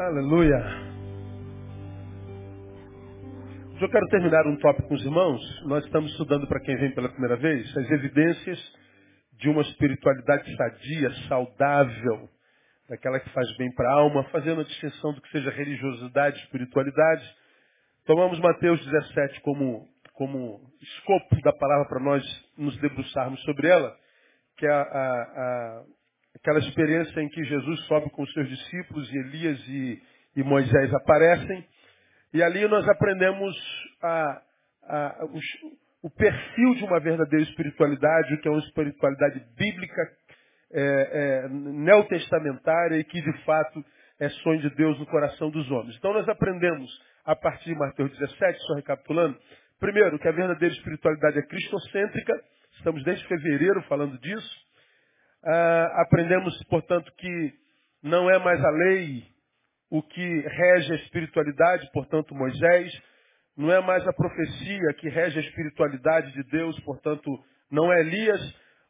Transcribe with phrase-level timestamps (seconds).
[0.00, 0.56] Aleluia.
[3.78, 5.62] Eu quero terminar um tópico com os irmãos.
[5.66, 8.58] Nós estamos estudando, para quem vem pela primeira vez, as evidências
[9.34, 12.30] de uma espiritualidade sadia, saudável,
[12.88, 17.36] daquela que faz bem para a alma, fazendo a distinção do que seja religiosidade espiritualidade.
[18.06, 22.24] Tomamos Mateus 17 como, como escopo da palavra para nós
[22.56, 23.94] nos debruçarmos sobre ela,
[24.56, 25.84] que é a, a, a
[26.40, 30.02] aquela experiência em que Jesus sobe com os seus discípulos e Elias e,
[30.36, 31.64] e Moisés aparecem.
[32.32, 33.54] E ali nós aprendemos
[34.02, 34.42] a,
[34.84, 35.24] a,
[36.02, 40.02] o perfil de uma verdadeira espiritualidade, que é uma espiritualidade bíblica,
[40.72, 43.84] é, é, neotestamentária e que de fato
[44.18, 45.96] é sonho de Deus no coração dos homens.
[45.96, 46.90] Então nós aprendemos
[47.24, 49.36] a partir de Mateus 17, só recapitulando,
[49.78, 52.32] primeiro que a verdadeira espiritualidade é cristocêntrica,
[52.76, 54.69] estamos desde fevereiro falando disso.
[55.44, 57.52] Ah, aprendemos, portanto, que
[58.02, 59.24] não é mais a lei
[59.90, 62.92] o que rege a espiritualidade, portanto, Moisés.
[63.56, 67.28] Não é mais a profecia que rege a espiritualidade de Deus, portanto,
[67.70, 68.40] não é Elias,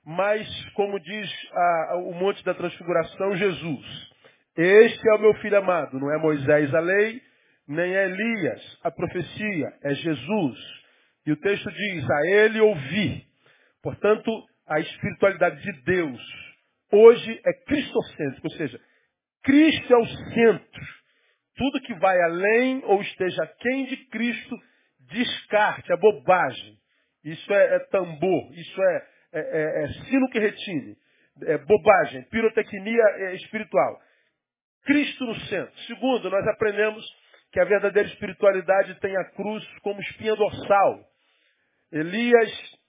[0.05, 4.11] mas, como diz a, o Monte da Transfiguração, Jesus.
[4.57, 7.21] Este é o meu filho amado, não é Moisés a lei,
[7.67, 10.59] nem é Elias a profecia, é Jesus.
[11.27, 13.25] E o texto diz, a ele ouvi.
[13.83, 14.31] Portanto,
[14.69, 16.50] a espiritualidade de Deus
[16.93, 18.81] hoje é cristocêntrica, ou seja,
[19.43, 20.87] Cristo é o centro.
[21.57, 24.57] Tudo que vai além ou esteja quem de Cristo,
[25.01, 26.79] descarte, é bobagem.
[27.25, 30.97] Isso é, é tambor, isso é, é, é, é, sino que retine,
[31.43, 34.01] é bobagem, pirotecnia é espiritual.
[34.85, 35.79] Cristo no centro.
[35.87, 37.05] Segundo, nós aprendemos
[37.53, 41.05] que a verdadeira espiritualidade tem a cruz como espinha dorsal.
[41.93, 42.81] Elias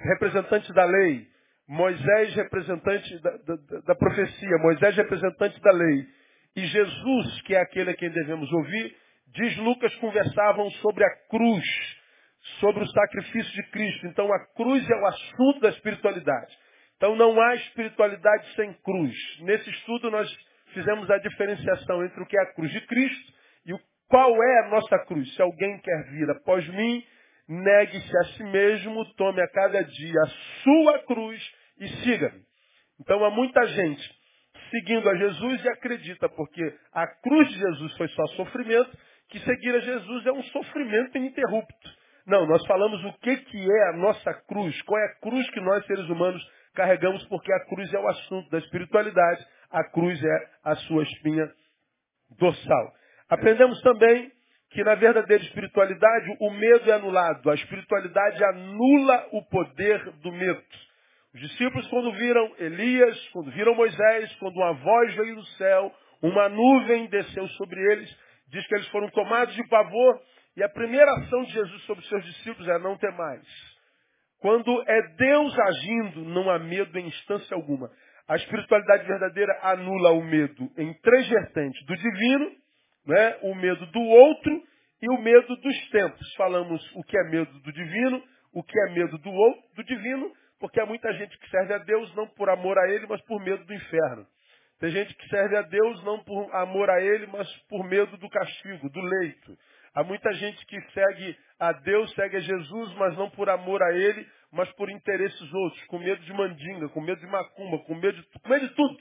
[0.00, 1.28] representante da lei,
[1.70, 6.04] Moisés representante da, da, da, profecia, Moisés representante da lei,
[6.56, 8.96] e Jesus, que é aquele a quem devemos ouvir,
[9.28, 11.64] diz Lucas, conversavam sobre a cruz,
[12.58, 14.08] sobre o sacrifício de Cristo.
[14.08, 16.52] Então a cruz é o assunto da espiritualidade.
[16.96, 19.14] Então não há espiritualidade sem cruz.
[19.42, 20.28] Nesse estudo nós
[20.74, 23.32] fizemos a diferenciação entre o que é a cruz de Cristo
[23.64, 23.78] e o,
[24.08, 25.32] qual é a nossa cruz.
[25.36, 27.00] Se alguém quer vir após mim,
[27.48, 30.28] negue-se a si mesmo, tome a cada dia a
[30.64, 32.42] sua cruz e siga-me.
[33.00, 34.20] Então há muita gente
[34.70, 38.96] seguindo a Jesus e acredita, porque a cruz de Jesus foi só sofrimento,
[39.28, 42.00] que seguir a Jesus é um sofrimento ininterrupto.
[42.26, 45.60] Não, nós falamos o que, que é a nossa cruz, qual é a cruz que
[45.60, 46.42] nós seres humanos
[46.74, 51.50] carregamos, porque a cruz é o assunto da espiritualidade, a cruz é a sua espinha
[52.38, 52.92] dorsal.
[53.28, 54.30] Aprendemos também
[54.70, 57.50] que na verdadeira espiritualidade o medo é anulado.
[57.50, 60.62] A espiritualidade anula o poder do medo.
[61.34, 66.48] Os discípulos, quando viram Elias, quando viram Moisés, quando uma voz veio do céu, uma
[66.48, 68.16] nuvem desceu sobre eles,
[68.48, 70.20] diz que eles foram tomados de pavor,
[70.56, 73.46] e a primeira ação de Jesus sobre os seus discípulos é não ter mais.
[74.40, 77.90] Quando é Deus agindo, não há medo em instância alguma.
[78.26, 82.50] A espiritualidade verdadeira anula o medo em três vertentes: do divino,
[83.06, 83.38] né?
[83.42, 84.62] o medo do outro
[85.02, 86.34] e o medo dos tempos.
[86.36, 90.32] Falamos o que é medo do divino, o que é medo do outro, do divino,
[90.60, 93.42] porque há muita gente que serve a Deus não por amor a Ele, mas por
[93.42, 94.26] medo do inferno.
[94.78, 98.28] Tem gente que serve a Deus não por amor a Ele, mas por medo do
[98.28, 99.58] castigo, do leito.
[99.94, 103.92] Há muita gente que segue a Deus, segue a Jesus, mas não por amor a
[103.92, 108.20] Ele, mas por interesses outros, com medo de mandinga, com medo de macumba, com medo
[108.20, 108.98] de, com medo de tudo.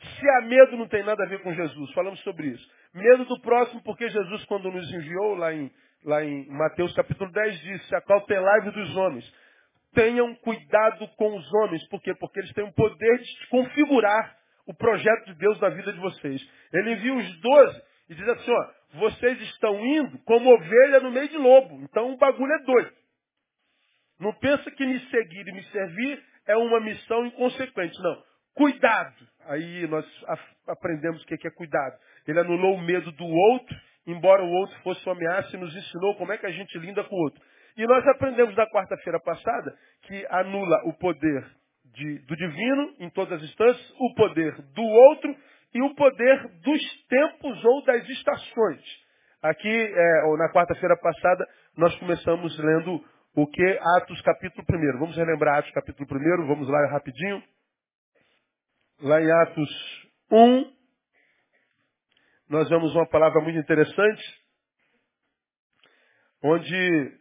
[0.00, 1.92] Se há medo, não tem nada a ver com Jesus.
[1.92, 2.70] Falamos sobre isso.
[2.94, 5.70] Medo do próximo, porque Jesus, quando nos enviou lá em,
[6.04, 9.47] lá em Mateus capítulo 10, disse, acautelai-vos dos homens.
[9.94, 11.86] Tenham cuidado com os homens.
[11.88, 12.14] Por quê?
[12.14, 16.46] Porque eles têm o poder de configurar o projeto de Deus na vida de vocês.
[16.72, 21.28] Ele envia os doze e diz assim, ó, vocês estão indo como ovelha no meio
[21.28, 21.80] de lobo.
[21.82, 22.92] Então o bagulho é doido.
[24.20, 27.96] Não pensa que me seguir e me servir é uma missão inconsequente.
[28.02, 28.22] Não.
[28.54, 29.14] Cuidado.
[29.46, 30.04] Aí nós
[30.66, 31.96] aprendemos o que é cuidado.
[32.26, 33.76] Ele anulou o medo do outro,
[34.06, 37.04] embora o outro fosse uma ameaça, e nos ensinou como é que a gente linda
[37.04, 37.40] com o outro.
[37.78, 41.46] E nós aprendemos na quarta-feira passada que anula o poder
[41.94, 45.34] de, do divino em todas as instâncias, o poder do outro
[45.72, 48.82] e o poder dos tempos ou das estações.
[49.40, 51.46] Aqui, é, ou na quarta-feira passada,
[51.76, 53.02] nós começamos lendo
[53.34, 53.78] o que?
[53.96, 54.98] Atos capítulo 1.
[54.98, 57.42] Vamos relembrar Atos capítulo 1, vamos lá rapidinho
[59.00, 60.72] lá em Atos 1,
[62.48, 64.22] nós vemos uma palavra muito interessante,
[66.42, 67.12] onde,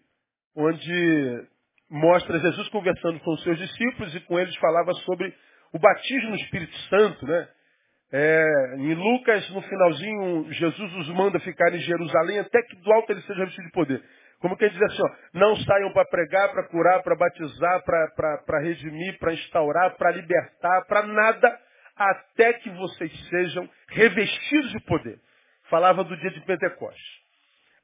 [0.58, 1.48] onde
[1.90, 5.34] mostra Jesus conversando com os seus discípulos e com eles falava sobre
[5.72, 7.48] o batismo no Espírito Santo, né?
[8.12, 13.12] É, em Lucas, no finalzinho, Jesus os manda ficar em Jerusalém até que do alto
[13.12, 14.04] ele seja revestido de poder.
[14.40, 19.20] Como quem diz assim, ó, não saiam para pregar, para curar, para batizar, para redimir,
[19.20, 21.60] para instaurar, para libertar, para nada,
[21.96, 25.20] até que vocês sejam revestidos de poder.
[25.70, 27.27] Falava do dia de Pentecostes.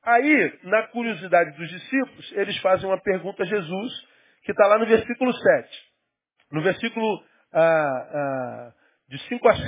[0.06, 3.94] Aí, na curiosidade dos discípulos, eles fazem uma pergunta a Jesus,
[4.44, 5.70] que está lá no versículo 7.
[6.52, 7.24] No versículo
[7.54, 8.74] ah, ah,
[9.08, 9.66] de 5 a 7.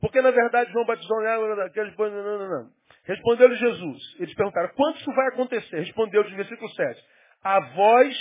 [0.00, 1.18] Porque, na verdade, João batizou
[1.64, 1.96] aqueles...
[1.96, 2.70] Não, não, não.
[3.04, 4.16] Respondeu-lhe Jesus.
[4.20, 5.78] Eles perguntaram, quando isso vai acontecer?
[5.78, 7.04] Respondeu-lhe no versículo 7.
[7.42, 8.16] A vós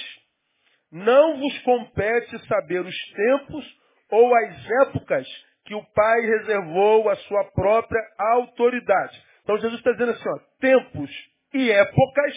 [0.91, 3.65] não vos compete saber os tempos
[4.09, 5.27] ou as épocas
[5.65, 9.21] que o Pai reservou à sua própria autoridade.
[9.47, 11.09] Então Jesus está dizendo assim, ó, tempos
[11.53, 12.35] e épocas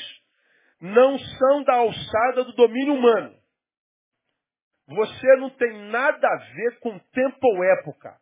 [0.81, 3.35] não são da alçada do domínio humano.
[4.87, 8.17] Você não tem nada a ver com tempo ou época.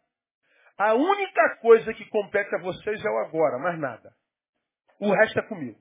[0.79, 4.11] A única coisa que compete a vocês é o agora, mais nada.
[4.99, 5.79] O resto é comigo.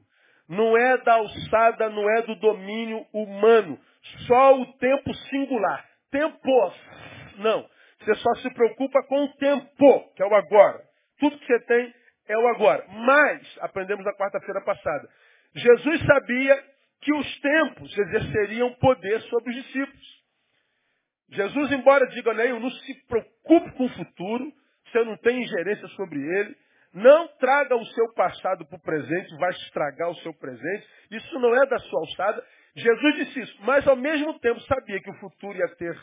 [0.49, 3.79] Não é da alçada, não é do domínio humano.
[4.27, 5.85] Só o tempo singular.
[6.11, 6.73] Tempo.
[7.37, 7.69] Não.
[8.01, 10.83] Você só se preocupa com o tempo, que é o agora.
[11.19, 11.93] Tudo que você tem
[12.27, 12.85] é o agora.
[12.89, 15.07] Mas, aprendemos na quarta-feira passada,
[15.55, 16.63] Jesus sabia
[17.01, 20.17] que os tempos exerceriam poder sobre os discípulos.
[21.29, 24.51] Jesus, embora diga, Neil, não se preocupe com o futuro,
[24.85, 26.55] você não tem ingerência sobre ele,
[26.93, 31.53] não traga o seu passado para o presente, vai estragar o seu presente, isso não
[31.55, 32.43] é da sua alçada.
[32.75, 35.95] Jesus disse isso, mas ao mesmo tempo sabia que o futuro ia ter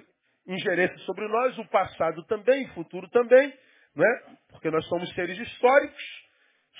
[0.46, 3.52] ingerência sobre nós, o passado também, o futuro também,
[3.96, 4.22] né?
[4.64, 6.02] Porque nós somos seres históricos,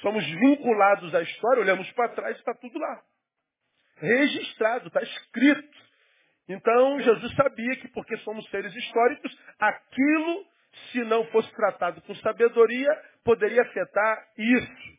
[0.00, 3.02] somos vinculados à história, olhamos para trás e está tudo lá.
[3.98, 5.78] Registrado, está escrito.
[6.48, 10.46] Então Jesus sabia que porque somos seres históricos, aquilo,
[10.92, 12.88] se não fosse tratado com sabedoria,
[13.22, 14.98] poderia afetar isso.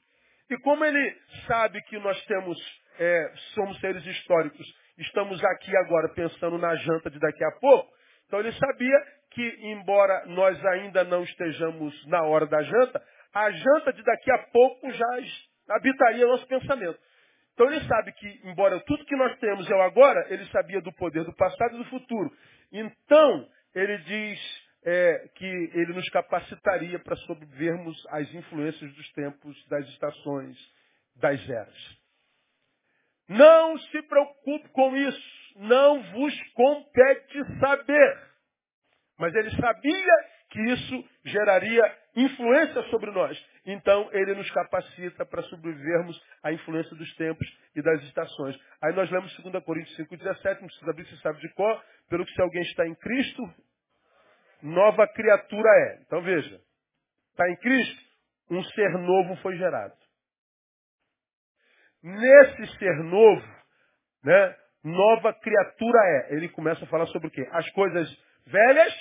[0.52, 1.18] E como ele
[1.48, 2.56] sabe que nós temos,
[3.00, 4.64] é, somos seres históricos,
[5.00, 7.92] estamos aqui agora pensando na janta de daqui a pouco,
[8.26, 8.98] então ele sabia
[9.32, 14.38] que, embora nós ainda não estejamos na hora da janta, a janta de daqui a
[14.52, 15.08] pouco já
[15.70, 16.98] habitaria nosso pensamento.
[17.54, 20.92] Então ele sabe que, embora tudo que nós temos é o agora, ele sabia do
[20.94, 22.30] poder do passado e do futuro.
[22.72, 29.88] Então, ele diz é, que ele nos capacitaria para sobrevivermos às influências dos tempos, das
[29.90, 30.58] estações,
[31.16, 31.98] das eras.
[33.28, 35.45] Não se preocupe com isso.
[35.56, 38.26] Não vos compete saber.
[39.18, 43.38] Mas ele sabia que isso geraria influência sobre nós.
[43.66, 48.58] Então, ele nos capacita para sobrevivermos à influência dos tempos e das estações.
[48.82, 52.34] Aí nós lemos 2 Coríntios 5,17, não precisa abrir, se sabe de qual, pelo que
[52.34, 53.42] se alguém está em Cristo,
[54.62, 56.02] nova criatura é.
[56.06, 56.62] Então veja,
[57.32, 58.02] está em Cristo,
[58.52, 59.96] um ser novo foi gerado.
[62.04, 63.48] Nesse ser novo,
[64.24, 66.36] né, nova criatura é.
[66.36, 67.48] Ele começa a falar sobre o quê?
[67.52, 68.08] As coisas
[68.46, 68.94] velhas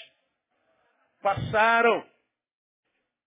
[1.22, 2.04] passaram.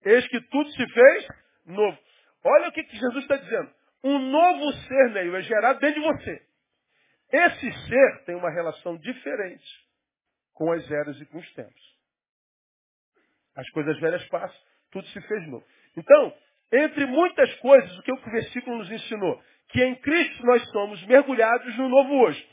[0.03, 1.27] Eis que tudo se fez
[1.65, 1.97] novo.
[2.43, 3.71] Olha o que, que Jesus está dizendo.
[4.03, 6.47] Um novo ser, Neil, é gerado dentro de você.
[7.31, 9.65] Esse ser tem uma relação diferente
[10.53, 11.97] com as eras e com os tempos.
[13.55, 14.57] As coisas velhas passam,
[14.91, 15.65] tudo se fez novo.
[15.95, 16.33] Então,
[16.71, 19.43] entre muitas coisas, o que o versículo nos ensinou?
[19.69, 22.49] Que em Cristo nós somos mergulhados no novo hoje.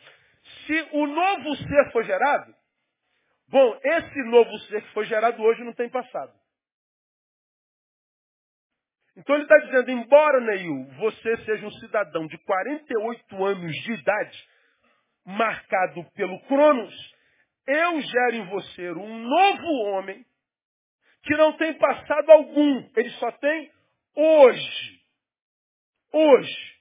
[0.66, 2.54] Se o novo ser foi gerado,
[3.49, 6.33] bom, esse novo ser que foi gerado hoje não tem passado.
[9.16, 14.49] Então ele está dizendo, embora, Neil, você seja um cidadão de 48 anos de idade,
[15.25, 17.14] marcado pelo Cronos,
[17.66, 20.25] eu gero em você um novo homem
[21.23, 22.90] que não tem passado algum.
[22.97, 23.73] Ele só tem
[24.14, 25.00] hoje.
[26.12, 26.74] Hoje.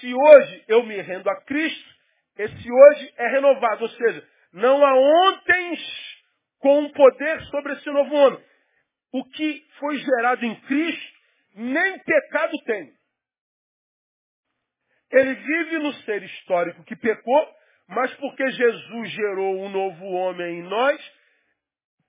[0.00, 1.94] Se hoje eu me rendo a Cristo,
[2.36, 3.82] esse hoje é renovado.
[3.82, 5.78] Ou seja, não há ontem
[6.58, 8.44] com poder sobre esse novo homem.
[9.12, 11.18] O que foi gerado em Cristo
[11.54, 12.92] nem pecado tem.
[15.10, 17.48] Ele vive no ser histórico que pecou,
[17.88, 21.12] mas porque Jesus gerou um novo homem em nós,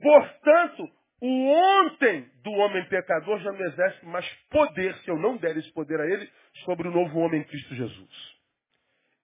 [0.02, 0.84] portanto,
[1.22, 5.72] o ontem do homem pecador já não exerce mais poder, se eu não der esse
[5.74, 6.30] poder a ele,
[6.66, 8.40] sobre o novo homem em Cristo Jesus.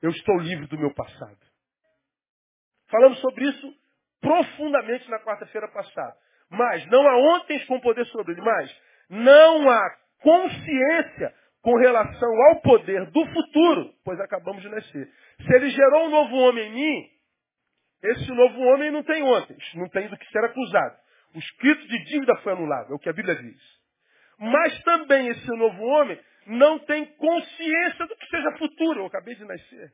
[0.02, 1.40] Eu estou livre do meu passado.
[2.90, 3.74] Falamos sobre isso
[4.22, 6.16] profundamente na quarta-feira passada.
[6.50, 12.62] Mas não há ontem com poder sobre ele, mas não há consciência com relação ao
[12.62, 15.12] poder do futuro, pois acabamos de nascer.
[15.42, 17.10] Se ele gerou um novo homem em mim,
[18.04, 20.96] esse novo homem não tem ontem, não tem do que ser acusado.
[21.34, 23.62] O escrito de dívida foi anulado, é o que a Bíblia diz.
[24.38, 29.02] Mas também esse novo homem não tem consciência do que seja futuro.
[29.02, 29.92] Eu acabei de nascer.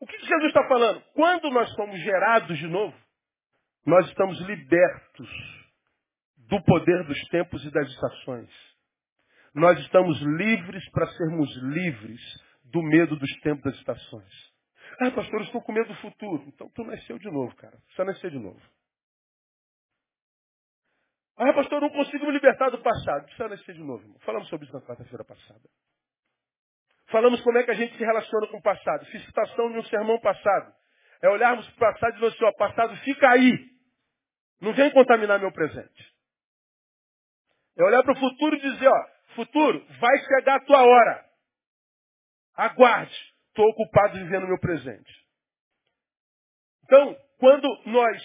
[0.00, 1.02] O que Jesus está falando?
[1.14, 2.96] Quando nós somos gerados de novo,
[3.84, 5.28] nós estamos libertos
[6.48, 8.50] do poder dos tempos e das estações.
[9.54, 12.20] Nós estamos livres para sermos livres
[12.64, 14.58] do medo dos tempos e das estações.
[15.00, 16.44] Ah, pastor, eu estou com medo do futuro.
[16.46, 17.76] Então tu nasceu de novo, cara.
[17.90, 18.60] Você nasceu de novo.
[21.38, 23.24] Ah, pastor, eu não consigo me libertar do passado.
[23.26, 24.18] Precisa nascer de novo, irmão.
[24.20, 25.62] Falamos sobre isso na quarta-feira passada.
[27.06, 29.06] Falamos como é que a gente se relaciona com o passado.
[29.06, 30.74] Fiz citação de um sermão passado.
[31.22, 33.52] É olharmos para o passado e dizer assim, ó, passado fica aí.
[34.60, 36.12] Não vem contaminar meu presente.
[37.78, 41.24] É olhar para o futuro e dizer, ó, futuro, vai chegar a tua hora.
[42.56, 43.16] Aguarde.
[43.50, 45.26] Estou ocupado vivendo meu presente.
[46.84, 48.22] Então, quando nós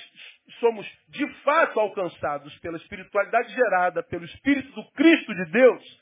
[0.59, 6.01] somos de fato alcançados pela espiritualidade gerada pelo Espírito do Cristo de Deus,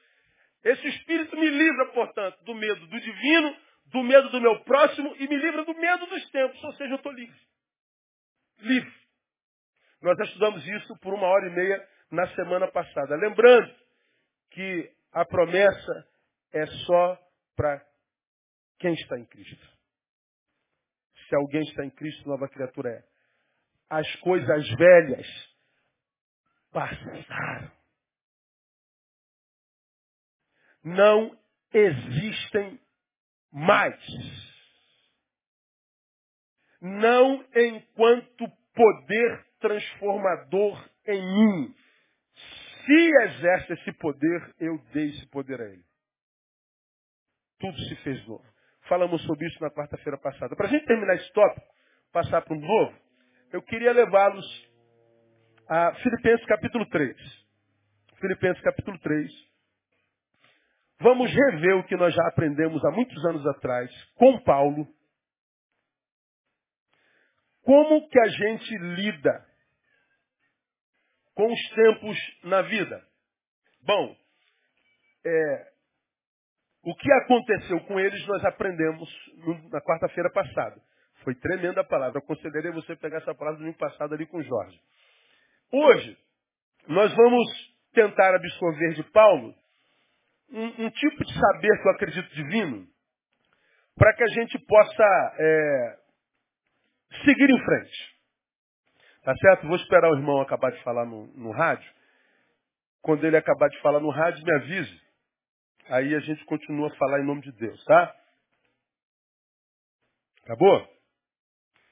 [0.64, 5.28] esse Espírito me livra, portanto, do medo do divino, do medo do meu próximo e
[5.28, 7.40] me livra do medo dos tempos, ou seja, eu estou livre.
[8.60, 8.94] Livre.
[10.02, 13.16] Nós estudamos isso por uma hora e meia na semana passada.
[13.16, 13.74] Lembrando
[14.52, 16.08] que a promessa
[16.54, 17.20] é só
[17.56, 17.84] para
[18.80, 19.68] quem está em Cristo.
[21.28, 23.11] Se alguém está em Cristo, nova criatura é.
[23.92, 25.28] As coisas velhas
[26.72, 27.72] passaram.
[30.82, 31.38] Não
[31.74, 32.80] existem
[33.52, 34.00] mais.
[36.82, 41.76] Não enquanto poder transformador em mim.
[42.86, 45.84] Se exerce esse poder, eu dei esse poder a ele.
[47.60, 48.46] Tudo se fez novo.
[48.88, 50.56] Falamos sobre isso na quarta-feira passada.
[50.56, 51.68] Para a gente terminar esse tópico,
[52.14, 53.11] passar para um novo,
[53.52, 54.72] eu queria levá-los
[55.68, 57.16] a Filipenses capítulo 3.
[58.20, 59.32] Filipenses capítulo 3.
[61.00, 64.88] Vamos rever o que nós já aprendemos há muitos anos atrás com Paulo.
[67.64, 69.46] Como que a gente lida
[71.34, 73.04] com os tempos na vida?
[73.82, 74.16] Bom,
[75.26, 75.72] é,
[76.84, 79.10] o que aconteceu com eles nós aprendemos
[79.72, 80.82] na quarta-feira passada.
[81.24, 82.18] Foi tremenda a palavra.
[82.18, 84.80] Eu consideraria você pegar essa palavra do domingo passado ali com o Jorge.
[85.72, 86.18] Hoje,
[86.88, 87.48] nós vamos
[87.94, 89.54] tentar absorver de Paulo
[90.52, 92.88] um, um tipo de saber que eu acredito divino,
[93.96, 95.98] para que a gente possa é,
[97.24, 98.12] seguir em frente.
[99.24, 99.68] Tá certo?
[99.68, 101.90] Vou esperar o irmão acabar de falar no, no rádio.
[103.02, 105.02] Quando ele acabar de falar no rádio, me avise.
[105.90, 108.16] Aí a gente continua a falar em nome de Deus, tá?
[110.44, 111.01] Acabou?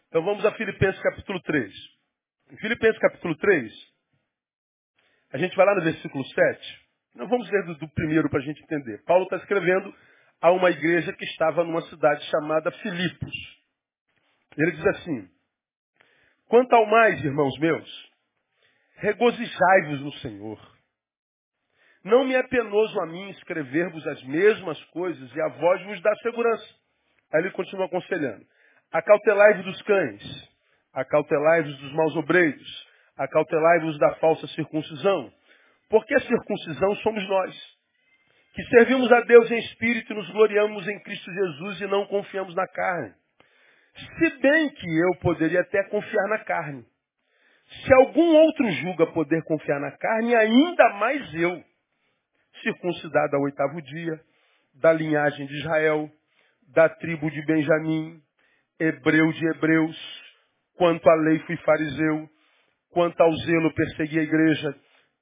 [0.10, 1.74] Então vamos a Filipenses capítulo 3.
[2.52, 3.72] Em Filipenses capítulo 3,
[5.34, 6.90] a gente vai lá no versículo 7.
[7.14, 9.04] Não vamos ler do, primeiro para a gente entender.
[9.04, 9.94] Paulo está escrevendo
[10.42, 13.36] a uma igreja que estava numa cidade chamada Filipos.
[14.58, 15.30] Ele diz assim:
[16.48, 18.12] Quanto ao mais, irmãos meus,
[18.96, 20.80] regozijai-vos no Senhor.
[22.04, 26.16] Não me é penoso a mim escrever-vos as mesmas coisas e a voz vos dá
[26.24, 26.68] segurança.
[27.32, 28.44] Aí ele continua aconselhando.
[28.92, 30.50] Acautelai-vos dos cães,
[30.94, 35.32] acautelai-vos dos maus obreiros, acautelai-vos da falsa circuncisão.
[35.90, 37.56] Porque a circuncisão somos nós,
[38.54, 42.56] que servimos a Deus em espírito e nos gloriamos em Cristo Jesus e não confiamos
[42.56, 43.14] na carne.
[43.96, 46.86] Se bem que eu poderia até confiar na carne.
[47.86, 51.64] Se algum outro julga poder confiar na carne, ainda mais eu,
[52.64, 54.20] circuncidado ao oitavo dia,
[54.76, 56.10] da linhagem de Israel,
[56.74, 58.22] da tribo de Benjamim,
[58.80, 59.98] hebreu de hebreus,
[60.78, 62.30] quanto à lei fui fariseu,
[62.92, 64.76] quanto ao zelo persegui a igreja,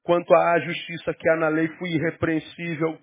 [0.08, 2.98] Quanto à justiça que há na lei, fui irrepreensível.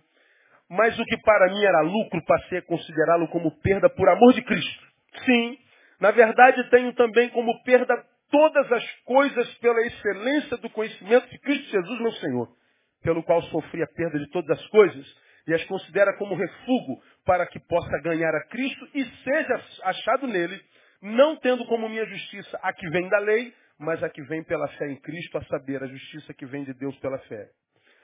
[0.71, 4.41] Mas o que para mim era lucro, passei a considerá-lo como perda por amor de
[4.41, 4.83] Cristo.
[5.27, 5.59] Sim,
[6.01, 7.95] na verdade tenho também como perda
[8.31, 12.49] todas as coisas pela excelência do conhecimento de Cristo Jesus, meu Senhor,
[13.03, 15.07] pelo qual sofri a perda de todas as coisas
[15.47, 20.61] e as considera como refúgio para que possa ganhar a Cristo e seja achado nele,
[21.01, 24.69] não tendo como minha justiça a que vem da lei, mas a que vem pela
[24.69, 27.49] fé em Cristo, a saber, a justiça que vem de Deus pela fé.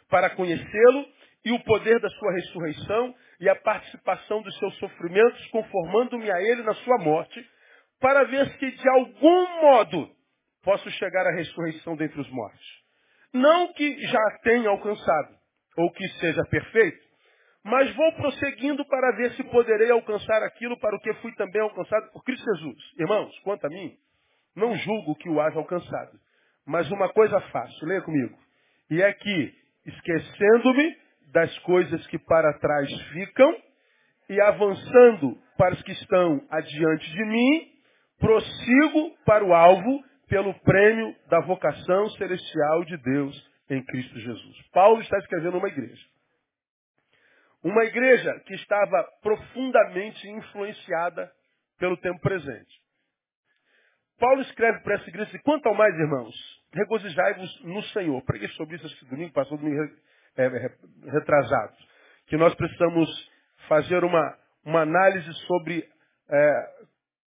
[0.09, 1.07] Para conhecê-lo
[1.45, 6.63] e o poder da sua ressurreição e a participação dos seus sofrimentos, conformando-me a ele
[6.63, 7.49] na sua morte,
[8.01, 10.11] para ver se de algum modo
[10.63, 12.81] posso chegar à ressurreição dentre os mortos.
[13.33, 15.37] Não que já tenha alcançado,
[15.77, 17.10] ou que seja perfeito,
[17.65, 22.11] mas vou prosseguindo para ver se poderei alcançar aquilo para o que fui também alcançado
[22.13, 22.79] por Cristo Jesus.
[22.99, 23.97] Irmãos, quanto a mim,
[24.57, 26.19] não julgo que o haja alcançado,
[26.67, 28.37] Mas uma coisa faço, leia comigo.
[28.91, 29.55] E é que,
[29.87, 30.97] esquecendo-me
[31.33, 33.57] das coisas que para trás ficam
[34.29, 37.69] e avançando para os que estão adiante de mim,
[38.19, 44.69] prossigo para o alvo pelo prêmio da vocação celestial de Deus em Cristo Jesus.
[44.73, 46.05] Paulo está escrevendo uma igreja.
[47.63, 51.31] Uma igreja que estava profundamente influenciada
[51.79, 52.81] pelo tempo presente.
[54.19, 56.35] Paulo escreve para essa igreja, quanto ao mais, irmãos,
[56.73, 58.23] regozijai-vos no Senhor.
[58.25, 59.83] Preguei sobre isso esse domingo, passou domingo
[60.37, 60.49] é,
[61.11, 61.75] retrasado.
[62.27, 63.09] Que nós precisamos
[63.67, 65.89] fazer uma, uma análise sobre
[66.29, 66.69] é,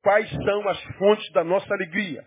[0.03, 2.27] quais são as fontes da nossa alegria.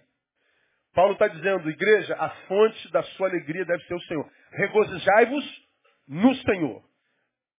[0.93, 4.29] Paulo está dizendo, igreja, a fonte da sua alegria deve ser o Senhor.
[4.51, 5.67] Regozijai-vos
[6.07, 6.83] no Senhor.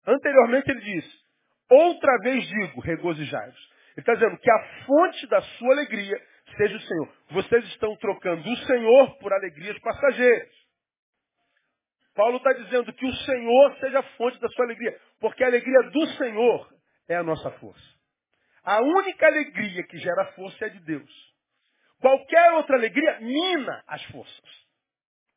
[0.06, 1.06] Anteriormente ele diz,
[1.70, 3.74] outra vez digo, regozijai-vos.
[3.96, 6.22] Ele está dizendo que a fonte da sua alegria
[6.58, 7.14] seja o Senhor.
[7.32, 10.52] Vocês estão trocando o Senhor por alegrias passageiras.
[12.16, 15.82] Paulo está dizendo que o Senhor seja a fonte da sua alegria, porque a alegria
[15.90, 16.74] do Senhor
[17.08, 17.94] é a nossa força.
[18.64, 21.34] A única alegria que gera força é de Deus.
[22.00, 24.64] Qualquer outra alegria mina as forças.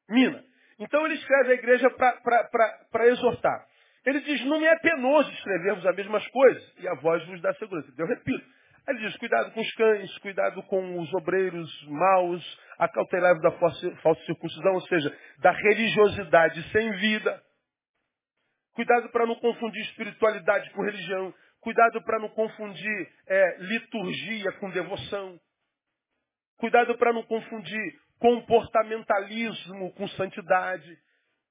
[0.08, 0.44] Mina.
[0.78, 3.66] Então ele escreve a igreja para exortar.
[4.06, 7.52] Ele diz, não me é penoso escrevermos as mesmas coisas, e a voz vos dá
[7.54, 7.92] segurança.
[7.98, 8.46] Eu repito,
[8.88, 14.75] ele diz, cuidado com os cães, cuidado com os obreiros maus, acautelai-vos da falsa circuncisão,
[14.75, 17.42] ou seja, da religiosidade sem vida.
[18.75, 21.34] Cuidado para não confundir espiritualidade com religião.
[21.60, 25.40] Cuidado para não confundir é, liturgia com devoção.
[26.58, 30.96] Cuidado para não confundir comportamentalismo com santidade.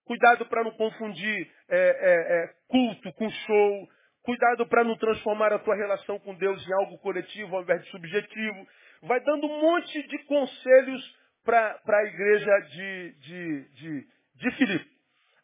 [0.05, 3.89] Cuidado para não confundir é, é, é culto com show.
[4.21, 7.89] Cuidado para não transformar a tua relação com Deus em algo coletivo ao invés de
[7.89, 8.67] subjetivo.
[9.03, 14.91] Vai dando um monte de conselhos para a igreja de, de, de, de Filipe.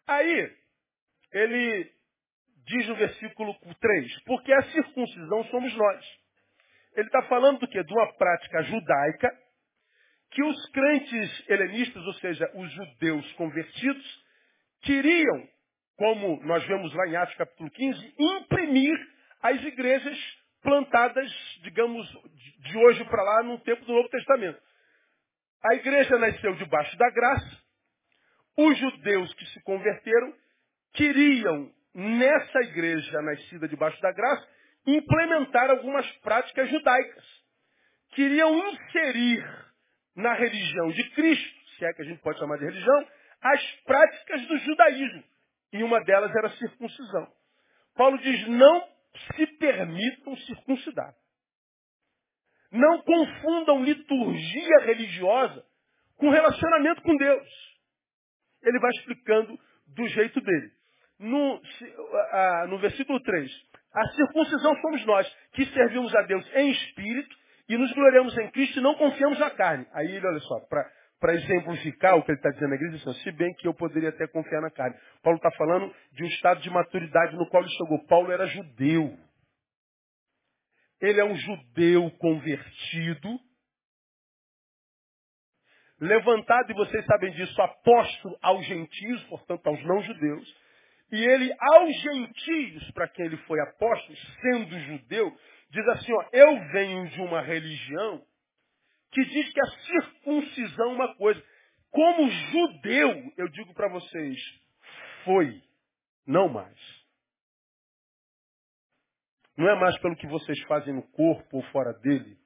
[0.08, 0.52] Aí,
[1.32, 1.92] ele
[2.66, 6.06] diz no versículo 3, porque a circuncisão somos nós.
[6.96, 7.84] Ele está falando do quê?
[7.84, 9.32] De uma prática judaica
[10.32, 14.21] que os crentes helenistas, ou seja, os judeus convertidos,
[14.82, 15.48] queriam
[16.02, 18.98] como nós vemos lá em Atos capítulo 15, imprimir
[19.44, 20.18] as igrejas
[20.64, 22.08] plantadas, digamos,
[22.60, 24.60] de hoje para lá, no tempo do Novo Testamento.
[25.64, 27.62] A igreja nasceu debaixo da graça.
[28.58, 30.34] Os judeus que se converteram
[30.94, 34.48] queriam, nessa igreja nascida debaixo da graça,
[34.88, 37.26] implementar algumas práticas judaicas.
[38.14, 39.46] Queriam inserir
[40.16, 43.08] na religião de Cristo, se é que a gente pode chamar de religião,
[43.42, 45.24] as práticas do judaísmo.
[45.74, 47.28] E uma delas era a circuncisão.
[47.96, 48.88] Paulo diz, não
[49.36, 51.14] se permitam circuncidar.
[52.72, 55.66] Não confundam liturgia religiosa
[56.18, 57.48] com relacionamento com Deus.
[58.64, 60.72] Ele vai explicando do jeito dele.
[61.20, 61.62] No,
[62.70, 63.52] no versículo 3,
[63.94, 67.36] a circuncisão somos nós, que servimos a Deus em espírito
[67.68, 69.86] e nos gloriamos em Cristo e não confiamos na carne.
[69.94, 70.90] Aí, olha só, para
[71.22, 74.10] para exemplificar o que ele está dizendo na igreja, assim, se bem que eu poderia
[74.10, 74.98] até confiar na carne.
[75.22, 78.04] Paulo está falando de um estado de maturidade no qual ele chegou.
[78.08, 79.16] Paulo era judeu.
[81.00, 83.40] Ele é um judeu convertido,
[86.00, 90.56] levantado, e vocês sabem disso, apóstolo aos gentios, portanto aos não-judeus.
[91.12, 95.32] E ele, aos gentios, para quem ele foi apóstolo, sendo judeu,
[95.70, 98.26] diz assim, ó, eu venho de uma religião
[99.12, 101.44] que diz que a circuncisão é uma coisa.
[101.90, 104.40] Como judeu, eu digo para vocês,
[105.26, 105.62] foi,
[106.26, 106.80] não mais.
[109.58, 112.38] Não é mais pelo que vocês fazem no corpo ou fora dele,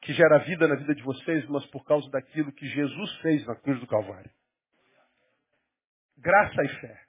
[0.00, 3.54] que gera vida na vida de vocês, mas por causa daquilo que Jesus fez na
[3.56, 4.30] cruz do Calvário.
[6.16, 7.00] Graça e fé.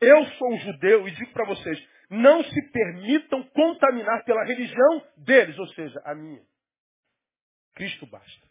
[0.00, 5.56] Eu sou um judeu e digo para vocês, não se permitam contaminar pela religião deles,
[5.58, 6.49] ou seja, a minha.
[7.74, 8.50] Cristo basta.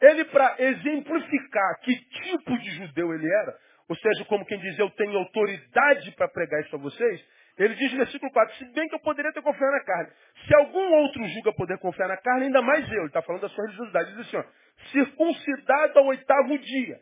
[0.00, 4.90] Ele, para exemplificar que tipo de judeu ele era, ou seja, como quem diz, eu
[4.90, 7.26] tenho autoridade para pregar isso a vocês,
[7.58, 10.10] ele diz no versículo 4, se bem que eu poderia ter confiado na carne.
[10.46, 13.00] Se algum outro julga poder confiar na carne, ainda mais eu.
[13.00, 14.12] Ele está falando da sua religiosidade.
[14.12, 14.44] Diz assim, ó,
[14.92, 17.00] circuncidado ao oitavo dia.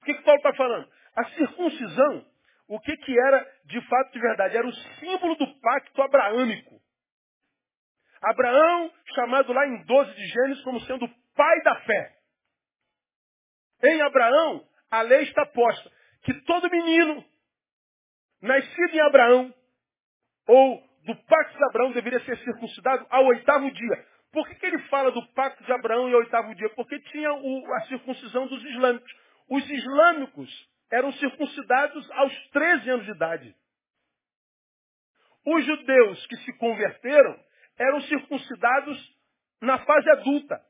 [0.00, 0.88] O que, que Paulo está falando?
[1.16, 2.26] A circuncisão,
[2.68, 4.56] o que, que era de fato de verdade?
[4.56, 6.77] Era o símbolo do pacto abraâmico.
[8.22, 12.14] Abraão, chamado lá em 12 de Gênesis como sendo o pai da fé.
[13.84, 15.90] Em Abraão, a lei está posta
[16.22, 17.24] que todo menino
[18.42, 19.54] nascido em Abraão
[20.46, 24.06] ou do pacto de Abraão deveria ser circuncidado ao oitavo dia.
[24.32, 26.68] Por que, que ele fala do pacto de Abraão e oitavo dia?
[26.70, 29.10] Porque tinha o, a circuncisão dos islâmicos.
[29.48, 33.56] Os islâmicos eram circuncidados aos 13 anos de idade.
[35.46, 37.38] Os judeus que se converteram
[37.78, 39.16] eram circuncidados
[39.60, 40.60] na fase adulta.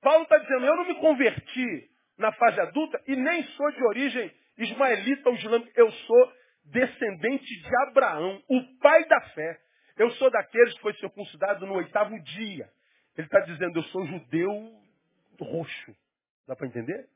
[0.00, 4.32] Paulo está dizendo, eu não me converti na fase adulta e nem sou de origem
[4.58, 5.72] ismaelita ou islâmica.
[5.74, 6.32] Eu sou
[6.64, 9.60] descendente de Abraão, o pai da fé.
[9.96, 12.70] Eu sou daqueles que foi circuncidado no oitavo dia.
[13.16, 14.80] Ele está dizendo, eu sou judeu
[15.40, 15.96] roxo.
[16.46, 17.08] Dá para entender?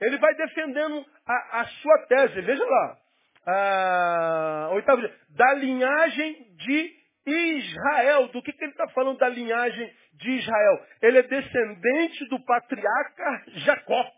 [0.00, 2.40] Ele vai defendendo a, a sua tese.
[2.42, 2.98] Veja lá.
[3.46, 5.14] A, oitavo dia.
[5.30, 6.96] Da linhagem de
[7.26, 8.28] Israel.
[8.28, 10.86] Do que, que ele está falando da linhagem de Israel?
[11.02, 14.12] Ele é descendente do patriarca Jacó.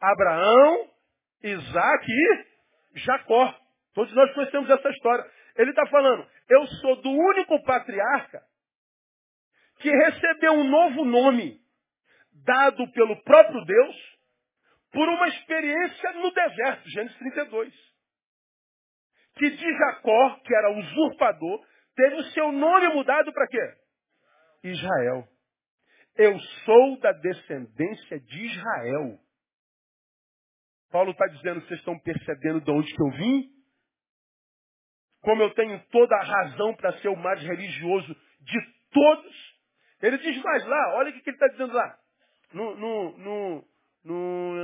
[0.00, 0.90] Abraão,
[1.42, 2.06] Isaac
[2.94, 3.54] e Jacó.
[3.94, 5.24] Todos nós conhecemos essa história.
[5.56, 8.42] Ele está falando, eu sou do único patriarca
[9.80, 11.58] que recebeu um novo nome
[12.44, 14.09] dado pelo próprio Deus
[14.92, 17.74] por uma experiência no deserto, Gênesis 32.
[19.36, 23.74] Que de Jacó, que era usurpador, teve o seu nome mudado para quê?
[24.64, 25.26] Israel.
[26.16, 29.18] Eu sou da descendência de Israel.
[30.90, 33.48] Paulo está dizendo, vocês estão percebendo de onde que eu vim?
[35.22, 39.60] Como eu tenho toda a razão para ser o mais religioso de todos.
[40.02, 41.98] Ele diz mais lá, olha o que ele está dizendo lá.
[42.52, 43.64] No, no, no,
[44.04, 44.54] no,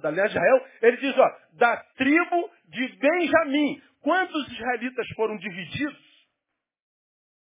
[0.00, 3.82] da linhagem de Israel, ele diz, ó, da tribo de Benjamim.
[4.00, 5.98] Quantos israelitas foram divididos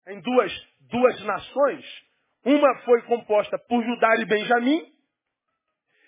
[0.07, 0.51] em duas,
[0.89, 1.85] duas nações?
[2.45, 4.93] Uma foi composta por Judá e Benjamim,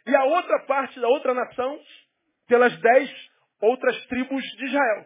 [0.06, 1.80] e a outra parte da outra nação
[2.48, 5.06] pelas dez outras tribos de Israel.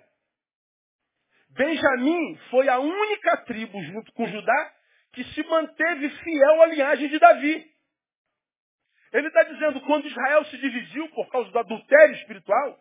[1.52, 4.74] Benjamim foi a única tribo, junto com Judá,
[5.14, 7.71] que se manteve fiel à linhagem de Davi.
[9.14, 12.80] Ele está dizendo, quando Israel se dividiu por causa do adultério espiritual,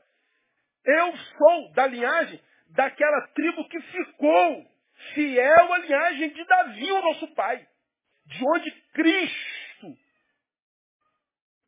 [0.84, 2.40] eu sou da linhagem
[2.70, 4.66] daquela tribo que ficou
[5.14, 7.66] fiel à linhagem de Davi, o nosso pai.
[8.26, 9.96] De onde Cristo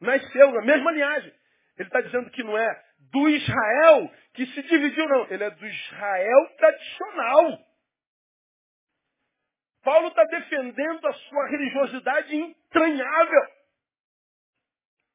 [0.01, 1.33] nasceu na mesma linhagem.
[1.79, 5.27] Ele está dizendo que não é do Israel que se dividiu, não.
[5.31, 7.59] Ele é do Israel tradicional.
[9.83, 13.62] Paulo está defendendo a sua religiosidade entranhável.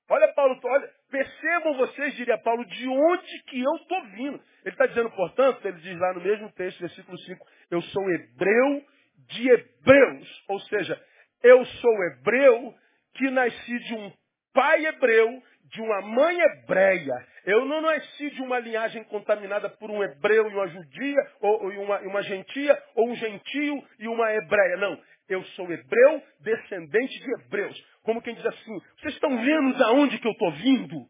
[0.09, 4.39] Olha, Paulo, olha, percebam vocês, diria Paulo, de onde que eu estou vindo.
[4.63, 8.83] Ele está dizendo, portanto, ele diz lá no mesmo texto, versículo 5, eu sou hebreu
[9.29, 10.43] de hebreus.
[10.47, 11.01] Ou seja,
[11.43, 12.73] eu sou hebreu
[13.15, 14.11] que nasci de um
[14.53, 17.27] pai hebreu, de uma mãe hebreia.
[17.45, 21.83] Eu não nasci de uma linhagem contaminada por um hebreu e uma judia, ou, ou
[21.83, 24.77] uma, uma gentia, ou um gentio e uma hebreia.
[24.77, 24.97] Não.
[25.27, 27.85] Eu sou hebreu, descendente de hebreus.
[28.03, 31.09] Como quem diz assim, vocês estão vendo de onde que eu estou vindo?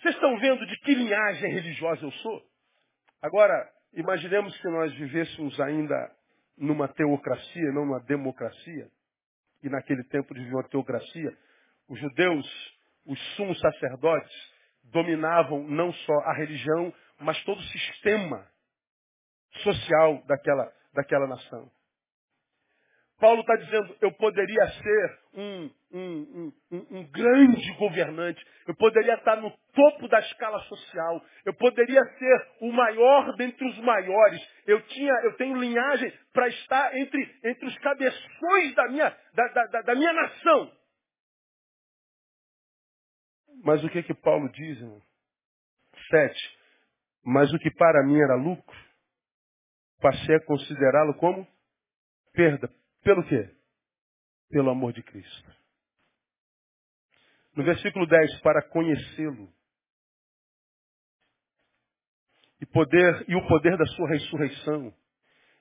[0.00, 2.42] Vocês estão vendo de que linhagem religiosa eu sou?
[3.22, 6.16] Agora, imaginemos que nós vivêssemos ainda
[6.56, 8.90] numa teocracia, não numa democracia.
[9.62, 11.36] E naquele tempo de uma teocracia,
[11.88, 14.52] os judeus, os sumos sacerdotes,
[14.84, 18.46] dominavam não só a religião, mas todo o sistema
[19.62, 21.70] social daquela, daquela nação.
[23.20, 29.36] Paulo está dizendo, eu poderia ser um, um, um, um, grande governante, eu poderia estar
[29.36, 35.12] no topo da escala social, eu poderia ser o maior dentre os maiores, eu, tinha,
[35.24, 40.12] eu tenho linhagem para estar entre, entre os cabeções da minha, da, da, da minha
[40.14, 40.72] nação.
[43.62, 45.02] Mas o que que Paulo diz, irmão?
[46.08, 46.58] Sete.
[47.22, 48.78] Mas o que para mim era lucro,
[50.00, 51.46] passei a considerá-lo como
[52.32, 52.79] perda.
[53.02, 53.50] Pelo quê?
[54.50, 55.54] Pelo amor de Cristo.
[57.56, 59.52] No versículo 10, para conhecê-lo.
[62.60, 64.94] E, poder, e o poder da sua ressurreição.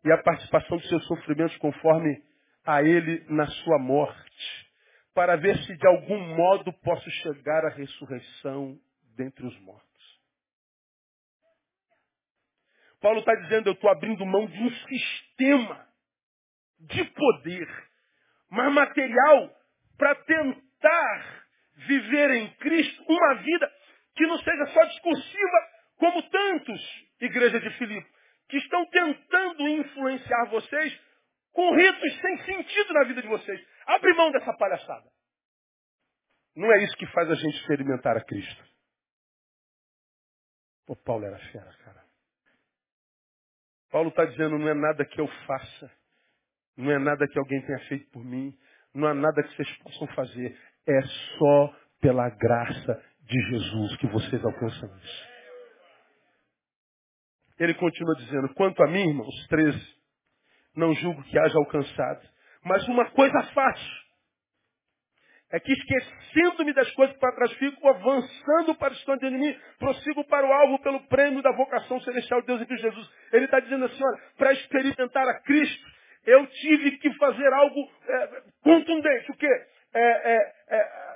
[0.03, 2.21] E a participação dos seus sofrimentos conforme
[2.65, 4.69] a ele na sua morte
[5.13, 8.79] para ver se de algum modo posso chegar à ressurreição
[9.17, 9.89] dentre os mortos.
[13.01, 15.88] Paulo está dizendo, eu estou abrindo mão de um sistema
[16.79, 17.67] de poder,
[18.49, 19.49] mas material,
[19.97, 21.45] para tentar
[21.87, 23.71] viver em Cristo uma vida
[24.15, 26.81] que não seja só discursiva, como tantos,
[27.21, 28.09] igreja de Filipe,
[28.49, 30.99] que estão tentando influenciar vocês
[31.51, 33.67] com ritos sem sentido na vida de vocês.
[33.85, 35.09] Abre mão dessa palhaçada.
[36.55, 38.63] Não é isso que faz a gente experimentar a Cristo.
[40.87, 42.03] O Paulo era fera, cara.
[43.91, 45.91] Paulo está dizendo, não é nada que eu faça,
[46.79, 48.53] não é nada que alguém tenha feito por mim,
[48.93, 50.57] não há nada que vocês possam fazer.
[50.87, 51.01] É
[51.37, 55.29] só pela graça de Jesus que vocês alcançam isso.
[57.59, 59.77] Ele continua dizendo, quanto a mim, irmãos, 13,
[60.73, 62.25] não julgo que haja alcançado.
[62.63, 63.99] Mas uma coisa faço,
[65.51, 70.23] é que esquecendo-me das coisas para trás fico, avançando para o distante de mim, prossigo
[70.25, 73.09] para o alvo pelo prêmio da vocação celestial de Deus em Cristo Jesus.
[73.33, 78.43] Ele está dizendo assim, olha, para experimentar a Cristo, eu tive que fazer algo é,
[78.61, 79.31] contundente.
[79.31, 79.67] O quê?
[79.93, 81.09] É, é, é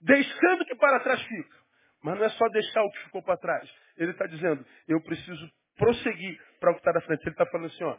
[0.00, 1.56] deixando que para trás fica.
[2.02, 3.68] Mas não é só deixar o que ficou para trás.
[3.96, 7.22] Ele está dizendo, eu preciso prosseguir para o que está da frente.
[7.22, 7.98] Ele está falando assim, ó,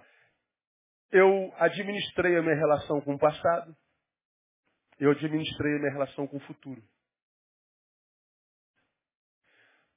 [1.12, 3.76] eu administrei a minha relação com o passado,
[5.00, 6.82] eu administrei a minha relação com o futuro.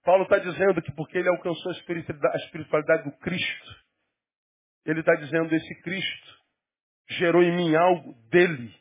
[0.05, 3.71] Paulo está dizendo que porque ele alcançou a espiritualidade do Cristo,
[4.85, 6.43] ele está dizendo esse Cristo
[7.09, 8.75] gerou em mim algo dele,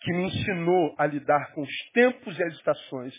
[0.00, 3.14] que me ensinou a lidar com os tempos e as estações.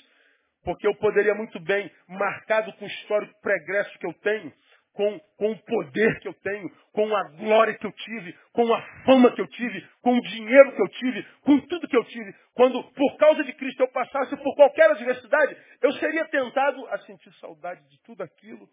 [0.64, 4.52] Porque eu poderia muito bem, marcado com o histórico pregresso que eu tenho,
[4.94, 8.82] com, com o poder que eu tenho, com a glória que eu tive, com a
[9.06, 12.34] fama que eu tive, com o dinheiro que eu tive, com tudo que eu tive.
[12.56, 17.32] Quando, por causa de Cristo, eu passasse por qualquer adversidade, eu seria tentado a sentir
[17.34, 18.68] saudade de tudo aquilo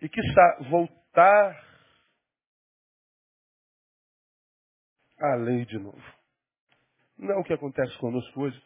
[0.00, 1.75] e, quiçá, voltar
[5.18, 6.02] à lei de novo.
[7.18, 8.62] Não é o que acontece conosco hoje.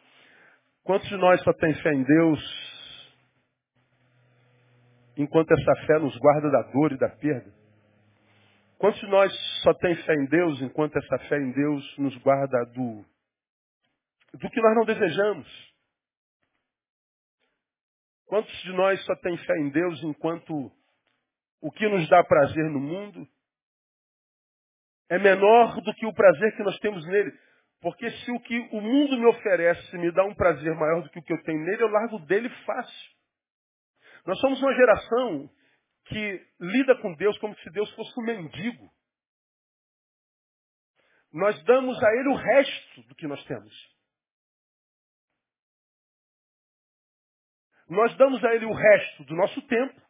[0.83, 2.39] Quantos de nós só tem fé em Deus
[5.17, 7.53] enquanto essa fé nos guarda da dor e da perda?
[8.77, 12.65] Quantos de nós só tem fé em Deus enquanto essa fé em Deus nos guarda
[12.73, 13.05] do,
[14.33, 15.71] do que nós não desejamos?
[18.25, 20.71] Quantos de nós só tem fé em Deus enquanto
[21.61, 23.27] o que nos dá prazer no mundo
[25.11, 27.37] é menor do que o prazer que nós temos nele?
[27.81, 31.19] Porque se o que o mundo me oferece me dá um prazer maior do que
[31.19, 33.11] o que eu tenho nele, eu largo dele fácil.
[34.25, 35.49] Nós somos uma geração
[36.05, 38.89] que lida com Deus como se Deus fosse um mendigo.
[41.33, 43.73] Nós damos a Ele o resto do que nós temos.
[47.89, 50.01] Nós damos a Ele o resto do nosso tempo.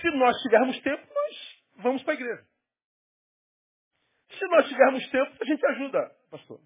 [0.00, 2.49] Se nós tivermos tempo, nós vamos para a igreja.
[4.40, 6.58] Se nós tivermos tempo, a gente ajuda, pastor.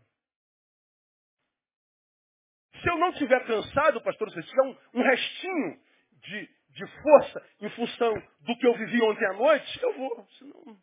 [2.81, 5.81] Se eu não estiver cansado, pastor, se tiver um, um restinho
[6.13, 10.25] de, de força em função do que eu vivi ontem à noite, eu vou.
[10.39, 10.79] Senão...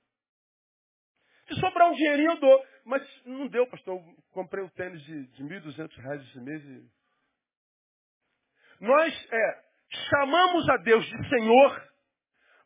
[1.48, 2.66] Se sobrar um dinheirinho, eu dou.
[2.84, 3.96] Mas não deu, pastor.
[3.96, 6.62] Eu comprei um tênis de, de 1.200 reais esse mês.
[6.62, 6.90] E...
[8.82, 9.64] Nós é,
[10.10, 11.90] chamamos a Deus de Senhor,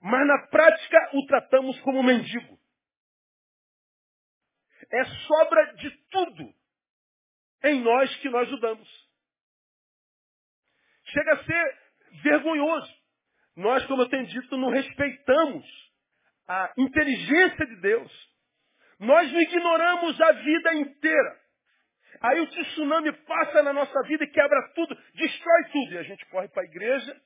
[0.02, 2.55] mas na prática o tratamos como mendigo.
[4.92, 6.54] É sobra de tudo
[7.64, 9.06] em nós que nós o damos.
[11.06, 11.78] Chega a ser
[12.24, 12.94] vergonhoso.
[13.56, 15.66] Nós, como eu tenho dito, não respeitamos
[16.48, 18.36] a inteligência de Deus.
[19.00, 21.42] Nós não ignoramos a vida inteira.
[22.22, 25.94] Aí o tsunami passa na nossa vida e quebra tudo, destrói tudo.
[25.94, 27.22] E a gente corre para a igreja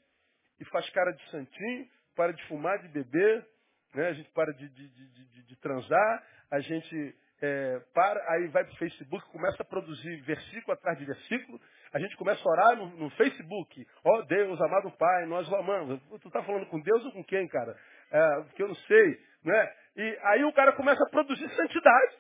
[0.59, 3.47] e faz cara de santinho, para de fumar, de beber,
[3.93, 4.07] né?
[4.09, 8.73] a gente para de, de, de, de transar, a gente é, para, aí vai para
[8.73, 11.59] o Facebook, começa a produzir versículo atrás de versículo,
[11.93, 13.87] a gente começa a orar no, no Facebook.
[14.03, 16.01] Ó oh, Deus, amado Pai, nós o amamos.
[16.21, 17.75] Tu está falando com Deus ou com quem, cara?
[18.11, 19.19] É, porque eu não sei.
[19.43, 19.73] Né?
[19.95, 22.15] E aí o cara começa a produzir santidade.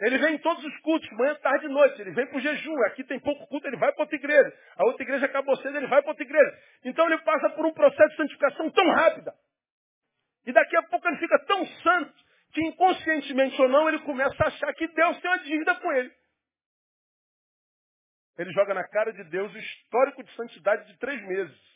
[0.00, 2.00] Ele vem em todos os cultos, manhã, tarde e noite.
[2.00, 2.84] Ele vem para o jejum.
[2.84, 4.52] Aqui tem pouco culto, ele vai para outra igreja.
[4.76, 6.58] A outra igreja acabou cedo, ele vai para outra igreja.
[6.84, 9.32] Então ele passa por um processo de santificação tão rápida.
[10.46, 12.23] E daqui a pouco ele fica tão santo
[12.54, 16.12] que inconscientemente ou não, ele começa a achar que Deus tem uma dívida com ele.
[18.38, 21.74] Ele joga na cara de Deus o histórico de santidade de três meses.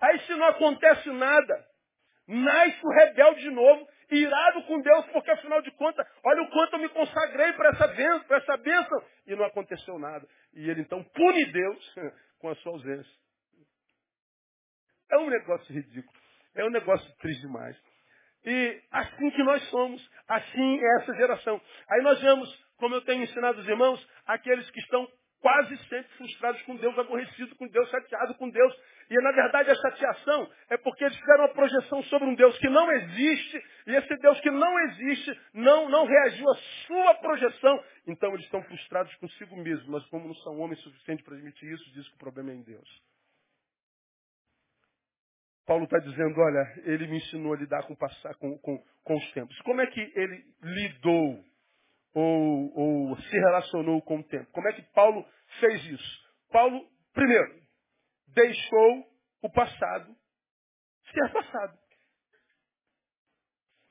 [0.00, 1.66] Aí se não acontece nada,
[2.26, 6.74] nasce o rebelde de novo, irado com Deus, porque afinal de contas, olha o quanto
[6.74, 10.26] eu me consagrei para essa bênção, para essa bênção, e não aconteceu nada.
[10.54, 11.94] E ele então pune Deus
[12.40, 13.18] com a sua ausência.
[15.10, 16.18] É um negócio ridículo.
[16.54, 17.76] É um negócio triste demais.
[18.44, 21.60] E assim que nós somos, assim é essa geração.
[21.90, 25.06] Aí nós vemos como eu tenho ensinado os irmãos, aqueles que estão
[25.40, 28.74] quase sempre frustrados com Deus, aborrecidos com Deus, chateados com Deus.
[29.10, 32.68] E na verdade a chateação é porque eles fizeram uma projeção sobre um Deus que
[32.68, 36.54] não existe, e esse Deus que não existe não, não reagiu à
[36.86, 37.84] sua projeção.
[38.06, 41.92] Então eles estão frustrados consigo mesmos, mas como não são homens suficientes para admitir isso,
[41.92, 42.88] diz que o problema é em Deus.
[45.68, 49.32] Paulo está dizendo, olha, ele me ensinou a lidar com, passar, com, com, com os
[49.32, 49.54] tempos.
[49.60, 51.44] Como é que ele lidou
[52.14, 54.50] ou, ou se relacionou com o tempo?
[54.50, 55.28] Como é que Paulo
[55.60, 56.28] fez isso?
[56.50, 57.60] Paulo, primeiro,
[58.28, 59.04] deixou
[59.42, 60.16] o passado
[61.12, 61.78] ser passado.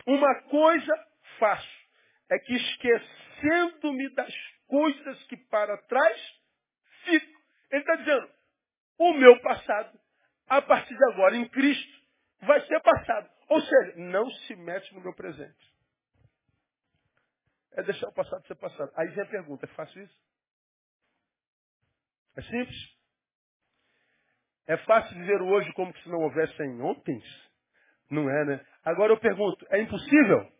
[0.07, 1.77] Uma coisa faço
[2.31, 4.33] é que esquecendo-me das
[4.65, 6.19] coisas que para trás
[7.03, 7.37] fico.
[7.71, 8.31] Ele está dizendo,
[8.97, 10.06] o meu passado,
[10.47, 12.01] a partir de agora, em Cristo,
[12.41, 13.29] vai ser passado.
[13.49, 15.75] Ou seja, não se mete no meu presente.
[17.73, 18.91] É deixar o passado ser passado.
[18.95, 20.17] Aí vem a pergunta, é fácil isso?
[22.35, 22.97] É simples?
[24.67, 27.21] É fácil viver hoje como se não houvessem ontem?
[28.09, 28.65] Não é, né?
[28.83, 30.51] Agora eu pergunto, é impossível?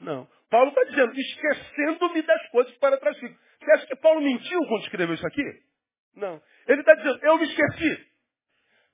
[0.00, 0.28] Não.
[0.50, 3.38] Paulo está dizendo, esquecendo-me das coisas para trás fico.
[3.60, 5.62] Você acha que Paulo mentiu quando escreveu isso aqui?
[6.14, 6.40] Não.
[6.66, 8.15] Ele está dizendo, eu me esqueci.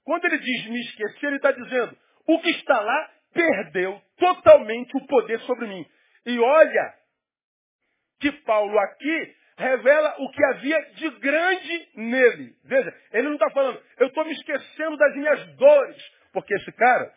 [0.04, 5.06] Quando ele diz me esqueci, ele está dizendo, o que está lá perdeu totalmente o
[5.06, 5.86] poder sobre mim.
[6.26, 6.94] E olha
[8.20, 12.54] que Paulo aqui revela o que havia de grande nele.
[12.64, 16.02] Veja, ele não está falando, eu estou me esquecendo das minhas dores.
[16.32, 17.12] Porque esse cara,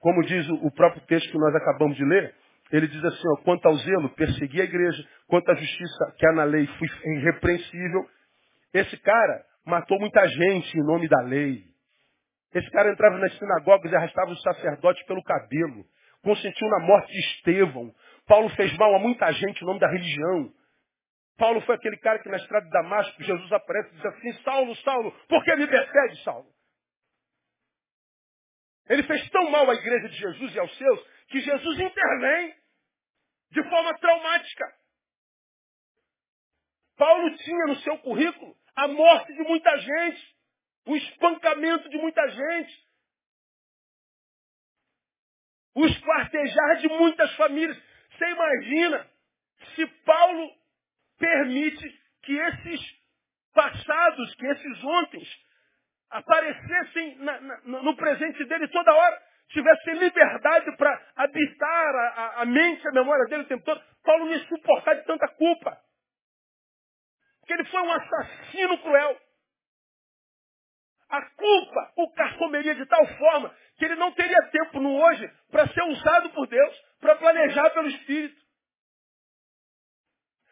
[0.00, 2.34] como diz o próprio texto que nós acabamos de ler,
[2.72, 6.32] ele diz assim, ó, quanto ao zelo, persegui a igreja, quanto à justiça que há
[6.32, 8.08] na lei, fui irrepreensível.
[8.72, 11.73] Esse cara matou muita gente em nome da lei.
[12.54, 15.84] Esse cara entrava nas sinagogas e arrastava os sacerdotes pelo cabelo.
[16.22, 17.92] Consentiu na morte de Estevão.
[18.26, 20.52] Paulo fez mal a muita gente em nome da religião.
[21.36, 24.74] Paulo foi aquele cara que na estrada de Damasco, Jesus aparece e diz assim, Saulo,
[24.76, 26.46] Saulo, por que me persegue, Saulo?
[28.88, 32.54] Ele fez tão mal à igreja de Jesus e aos seus, que Jesus intervém
[33.50, 34.64] de forma traumática.
[36.96, 40.33] Paulo tinha no seu currículo a morte de muita gente,
[40.86, 42.84] o espancamento de muita gente,
[45.74, 47.76] o esquartejar de muitas famílias.
[48.10, 49.10] Você imagina
[49.74, 50.50] se Paulo
[51.18, 52.80] permite que esses
[53.52, 55.28] passados, que esses ontens,
[56.10, 62.44] aparecessem na, na, no presente dele toda hora, tivessem liberdade para habitar a, a, a,
[62.44, 65.78] mente, a memória dele o tempo todo, Paulo não ia suportar de tanta culpa.
[67.40, 69.20] Porque ele foi um assassino cruel.
[71.10, 75.68] A culpa o carcomeria de tal forma que ele não teria tempo no hoje para
[75.68, 78.36] ser usado por Deus, para planejar pelo Espírito.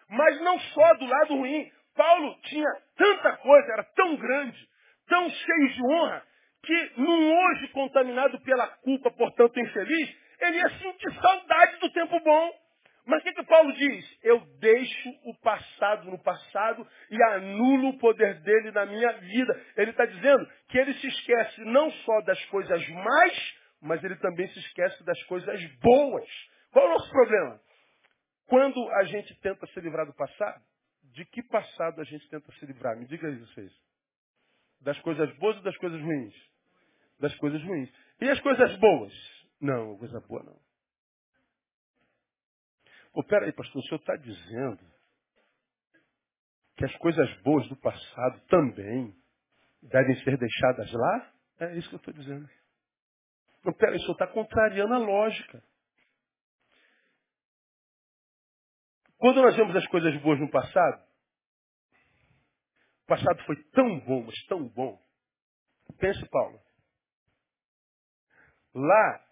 [0.09, 1.71] Mas não só do lado ruim.
[1.95, 4.69] Paulo tinha tanta coisa, era tão grande,
[5.09, 6.27] tão cheio de honra,
[6.62, 12.62] que num hoje contaminado pela culpa, portanto infeliz, ele ia sentir saudade do tempo bom.
[13.05, 14.19] Mas o que, que Paulo diz?
[14.23, 19.67] Eu deixo o passado no passado e anulo o poder dele na minha vida.
[19.77, 24.47] Ele está dizendo que ele se esquece não só das coisas mais, mas ele também
[24.49, 26.29] se esquece das coisas boas.
[26.71, 27.61] Qual é o nosso problema?
[28.47, 30.62] Quando a gente tenta se livrar do passado,
[31.12, 32.97] de que passado a gente tenta se livrar?
[32.97, 33.73] Me diga aí vocês.
[34.81, 36.35] Das coisas boas ou das coisas ruins?
[37.19, 37.93] Das coisas ruins.
[38.21, 39.12] E as coisas boas?
[39.61, 40.72] Não, coisa boa não.
[43.12, 44.90] Pô, peraí, pastor, o senhor está dizendo
[46.77, 49.14] que as coisas boas do passado também
[49.83, 51.33] devem ser deixadas lá?
[51.61, 52.48] É isso que eu estou dizendo.
[53.64, 55.62] Não, peraí, o senhor está contrariando a lógica.
[59.18, 61.05] Quando nós vemos as coisas boas no passado,
[63.05, 65.01] o passado foi tão bom, mas tão bom.
[65.98, 66.61] Pense, Paulo.
[68.75, 69.25] Lá,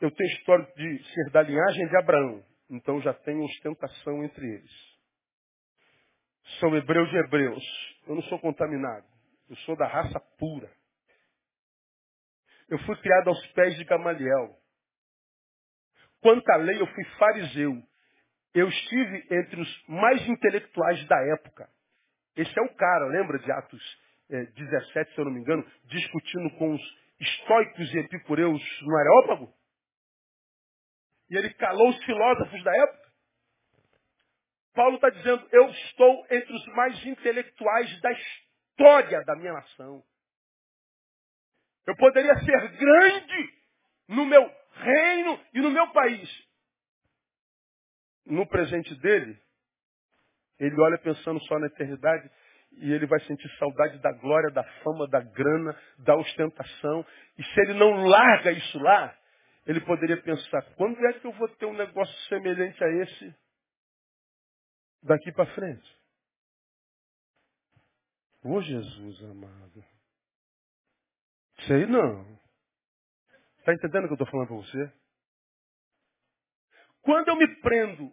[0.00, 2.44] eu tenho história de ser da linhagem de Abraão.
[2.70, 4.98] Então já tem ostentação entre eles.
[6.60, 7.64] São hebreus de hebreus.
[8.06, 9.06] Eu não sou contaminado.
[9.48, 10.70] Eu sou da raça pura.
[12.68, 14.56] Eu fui criado aos pés de Gamaliel.
[16.20, 17.82] Quanto à lei, eu fui fariseu.
[18.54, 21.68] Eu estive entre os mais intelectuais da época.
[22.36, 23.98] Esse é o cara, lembra de Atos
[24.30, 26.82] é, 17, se eu não me engano, discutindo com os
[27.20, 29.52] estoicos e epicureus no Areópago?
[31.30, 33.08] E ele calou os filósofos da época?
[34.74, 40.02] Paulo está dizendo, eu estou entre os mais intelectuais da história da minha nação.
[41.86, 43.54] Eu poderia ser grande
[44.08, 46.48] no meu reino e no meu país,
[48.26, 49.38] no presente dele,
[50.58, 52.30] ele olha pensando só na eternidade
[52.72, 57.04] e ele vai sentir saudade da glória, da fama, da grana, da ostentação.
[57.38, 59.16] E se ele não larga isso lá,
[59.68, 63.36] ele poderia pensar, quando é que eu vou ter um negócio semelhante a esse
[65.02, 65.98] daqui para frente?
[68.42, 69.84] Ô Jesus amado.
[71.66, 72.40] Sei não.
[73.58, 74.92] Está entendendo o que eu estou falando para você?
[77.02, 78.10] Quando eu me prendo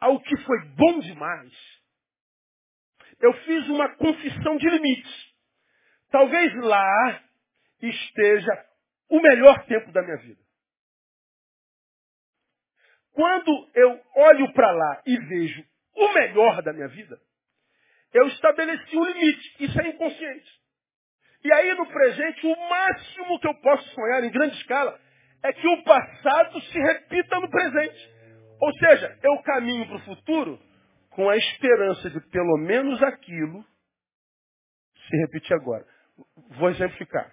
[0.00, 1.52] ao que foi bom demais,
[3.20, 5.34] eu fiz uma confissão de limites.
[6.10, 7.22] Talvez lá
[7.82, 8.66] esteja
[9.10, 10.45] o melhor tempo da minha vida.
[13.16, 15.64] Quando eu olho para lá e vejo
[15.96, 17.18] o melhor da minha vida,
[18.12, 19.64] eu estabeleci um limite.
[19.64, 20.50] Isso é inconsciente.
[21.42, 25.00] E aí, no presente, o máximo que eu posso sonhar em grande escala
[25.42, 28.14] é que o passado se repita no presente.
[28.60, 30.60] Ou seja, eu caminho para o futuro
[31.08, 33.64] com a esperança de pelo menos aquilo
[35.08, 35.86] se repetir agora.
[36.58, 37.32] Vou exemplificar.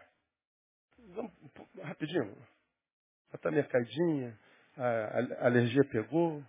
[1.10, 1.34] Vamos,
[1.82, 2.38] rapidinho.
[3.46, 4.40] Minha caidinha,
[4.78, 6.44] a, alergia pegou,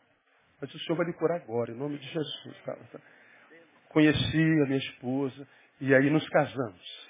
[0.61, 2.57] mas o Senhor vai lhe curar agora, em nome de Jesus.
[2.65, 3.01] Tá, tá.
[3.91, 5.47] Conheci a minha esposa
[5.81, 7.09] e aí nos casamos.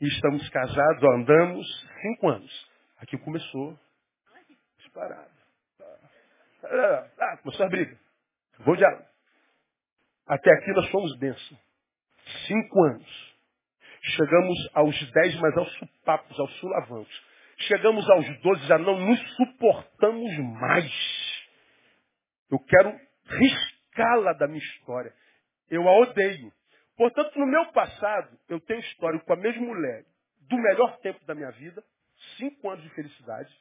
[0.00, 1.66] E estamos casados, andamos
[2.00, 2.70] cinco anos.
[2.98, 3.78] Aqui começou
[4.78, 5.30] disparado.
[7.18, 7.98] Ah, começou a briga.
[8.60, 9.04] Vou diálogo.
[10.26, 11.58] Até aqui nós fomos bênção.
[12.46, 13.30] Cinco anos.
[14.02, 17.29] Chegamos aos dez, mas aos supapos, aos sulavancos.
[17.60, 20.92] Chegamos aos doze, já não nos suportamos mais.
[22.50, 25.12] Eu quero riscá-la da minha história.
[25.68, 26.52] Eu a odeio.
[26.96, 30.04] Portanto, no meu passado, eu tenho história com a mesma mulher
[30.40, 31.82] do melhor tempo da minha vida,
[32.36, 33.54] cinco anos de felicidade,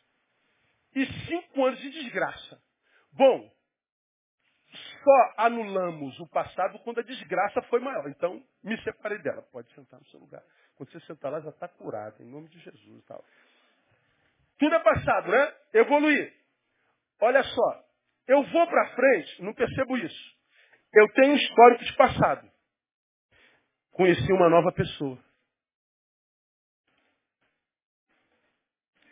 [0.96, 2.60] e cinco anos de desgraça.
[3.12, 3.52] Bom,
[5.04, 8.10] só anulamos o passado quando a desgraça foi maior.
[8.10, 9.42] Então, me separei dela.
[9.52, 10.44] Pode sentar no seu lugar.
[10.76, 13.06] Quando você sentar lá, já está curado, em nome de Jesus.
[13.06, 13.24] Tal.
[14.60, 15.54] Tudo é passado, né?
[15.74, 16.34] Evoluir.
[17.22, 17.84] Olha só,
[18.28, 20.38] eu vou para frente, não percebo isso.
[20.94, 22.50] Eu tenho histórico de passado.
[23.92, 25.18] Conheci uma nova pessoa.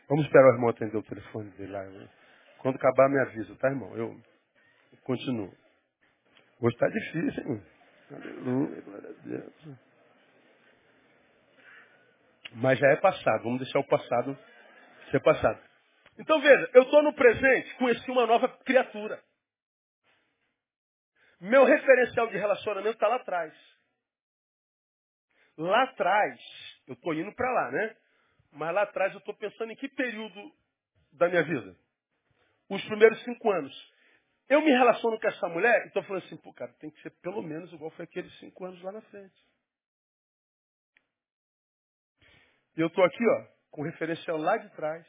[0.08, 1.84] Vamos esperar o irmão atender o telefone dele lá.
[2.60, 3.96] Quando acabar, me avisa, tá, irmão?
[3.96, 4.20] Eu
[5.04, 5.54] continuo.
[6.62, 7.64] Hoje está difícil, hein?
[8.10, 9.78] Aleluia, glória a Deus.
[12.54, 14.38] Mas já é passado, vamos deixar o passado
[15.12, 15.62] ser passado.
[16.20, 19.22] Então veja, eu estou no presente, conheci uma nova criatura.
[21.40, 23.54] Meu referencial de relacionamento está lá atrás.
[25.58, 26.40] Lá atrás,
[26.88, 27.96] eu estou indo para lá, né?
[28.52, 30.52] Mas lá atrás eu estou pensando em que período
[31.14, 31.76] da minha vida?
[32.70, 33.94] Os primeiros cinco anos.
[34.50, 37.12] Eu me relaciono com essa mulher e estou falando assim, pô, cara, tem que ser
[37.22, 39.36] pelo menos igual foi aqueles cinco anos lá na frente.
[42.76, 45.06] E eu estou aqui, ó, com referencial lá de trás.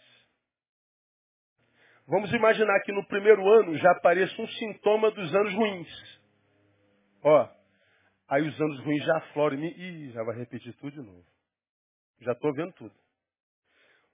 [2.07, 6.21] Vamos imaginar que no primeiro ano já apareça um sintoma dos anos ruins.
[7.23, 7.49] Ó,
[8.29, 9.59] aí os anos ruins já afloram.
[9.59, 11.27] Ih, já vai repetir tudo de novo.
[12.21, 12.95] Já estou vendo tudo.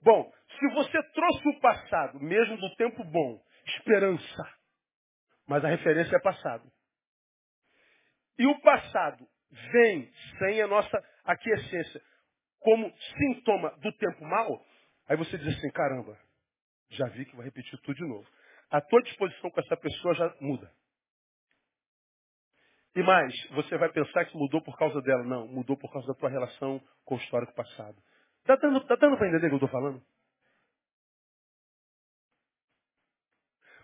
[0.01, 4.53] Bom, se você trouxe o passado, mesmo do tempo bom, esperança,
[5.47, 6.69] mas a referência é passado.
[8.37, 9.25] E o passado
[9.71, 12.01] vem sem a nossa aquiescência
[12.65, 14.65] como sintoma do tempo mal,
[15.07, 16.17] aí você diz assim, caramba,
[16.89, 18.27] já vi que vai repetir tudo de novo.
[18.71, 20.71] A tua disposição com essa pessoa já muda.
[22.95, 25.23] E mais, você vai pensar que mudou por causa dela.
[25.23, 28.01] Não, mudou por causa da tua relação com o histórico passado.
[28.39, 30.01] Está dando, tá dando para entender o que eu estou falando?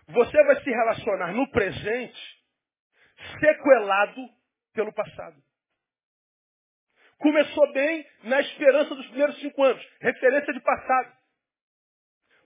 [0.08, 2.42] Você vai se relacionar no presente
[3.38, 4.28] sequelado
[4.72, 5.40] pelo passado.
[7.22, 9.82] Começou bem na esperança dos primeiros cinco anos.
[10.00, 11.12] Referência de passado.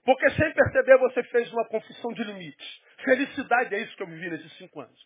[0.05, 2.81] Porque sem perceber você fez uma confissão de limites.
[3.03, 4.99] Felicidade é isso que eu vivi nesses cinco anos.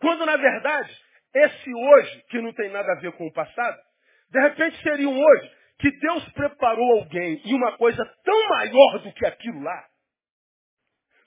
[0.00, 0.96] Quando na verdade,
[1.34, 3.76] esse hoje, que não tem nada a ver com o passado,
[4.30, 9.12] de repente seria um hoje que Deus preparou alguém e uma coisa tão maior do
[9.12, 9.86] que aquilo lá,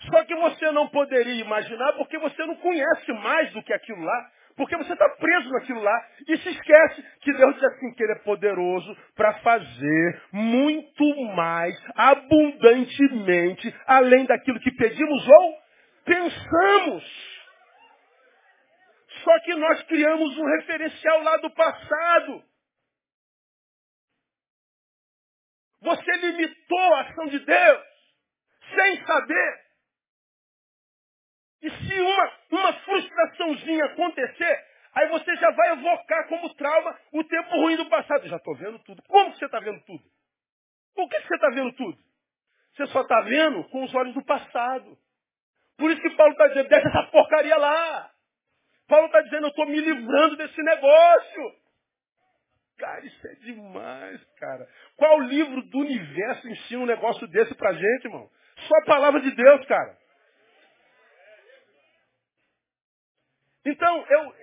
[0.07, 4.31] só que você não poderia imaginar porque você não conhece mais do que aquilo lá.
[4.59, 8.11] Porque você está preso naquilo lá e se esquece que Deus diz assim que Ele
[8.11, 15.53] é poderoso para fazer muito mais, abundantemente, além daquilo que pedimos ou
[16.03, 17.39] pensamos.
[19.23, 22.43] Só que nós criamos um referencial lá do passado.
[25.83, 27.83] Você limitou a ação de Deus
[28.75, 29.68] sem saber.
[31.61, 37.49] E se uma, uma frustraçãozinha acontecer, aí você já vai evocar como trauma o tempo
[37.57, 38.27] ruim do passado.
[38.27, 39.01] já estou vendo tudo.
[39.03, 40.03] Como você está vendo tudo?
[40.95, 41.97] Por que você está vendo tudo?
[42.75, 44.97] Você só está vendo com os olhos do passado.
[45.77, 48.11] Por isso que Paulo está dizendo, deixa essa porcaria lá.
[48.87, 51.55] Paulo está dizendo, eu estou me livrando desse negócio.
[52.77, 54.67] Cara, isso é demais, cara.
[54.95, 58.29] Qual livro do universo ensina um negócio desse pra gente, irmão?
[58.67, 59.97] Só a palavra de Deus, cara.
[63.69, 64.33] Então, eu,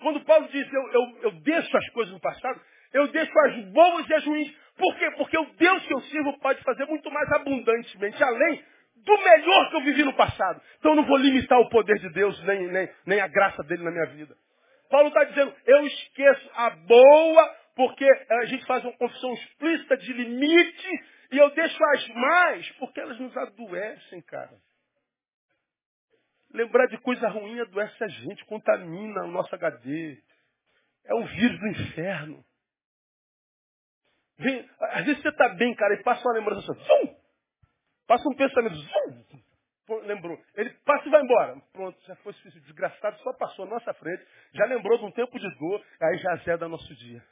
[0.00, 2.60] quando Paulo diz eu, eu, eu deixo as coisas no passado,
[2.92, 4.52] eu deixo as boas e as ruins.
[4.76, 5.10] Por quê?
[5.16, 8.64] Porque o Deus que eu sirvo pode fazer muito mais abundantemente, além
[8.96, 10.60] do melhor que eu vivi no passado.
[10.78, 13.82] Então eu não vou limitar o poder de Deus, nem, nem, nem a graça dele
[13.82, 14.34] na minha vida.
[14.90, 20.12] Paulo está dizendo, eu esqueço a boa, porque a gente faz uma confissão explícita de
[20.12, 20.88] limite,
[21.32, 24.52] e eu deixo as mais, porque elas nos adoecem, cara.
[26.52, 30.22] Lembrar de coisa ruim adoece a gente, contamina o nosso HD.
[31.04, 32.44] É o vírus do inferno.
[34.38, 37.22] Vem, às vezes você está bem, cara, e passa uma lembrança zum!
[38.06, 39.42] passa um pensamento, zum!
[40.00, 40.40] lembrou.
[40.54, 41.60] Ele passa e vai embora.
[41.72, 45.58] Pronto, já foi desgraçado, só passou na nossa frente, já lembrou de um tempo de
[45.58, 47.22] dor, aí já zeda nosso dia.